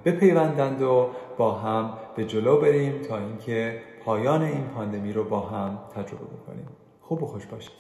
بپیوندند 0.04 0.82
و 0.82 1.10
با 1.38 1.52
هم 1.52 1.98
به 2.16 2.24
جلو 2.24 2.60
بریم 2.60 3.02
تا 3.02 3.18
اینکه 3.18 3.80
پایان 4.04 4.42
این 4.42 4.64
پاندمی 4.64 5.12
رو 5.12 5.24
با 5.24 5.40
هم 5.40 5.78
تجربه 5.94 6.24
بکنیم. 6.24 6.68
خوب 7.00 7.22
و 7.22 7.26
خوش 7.26 7.46
باشید. 7.46 7.72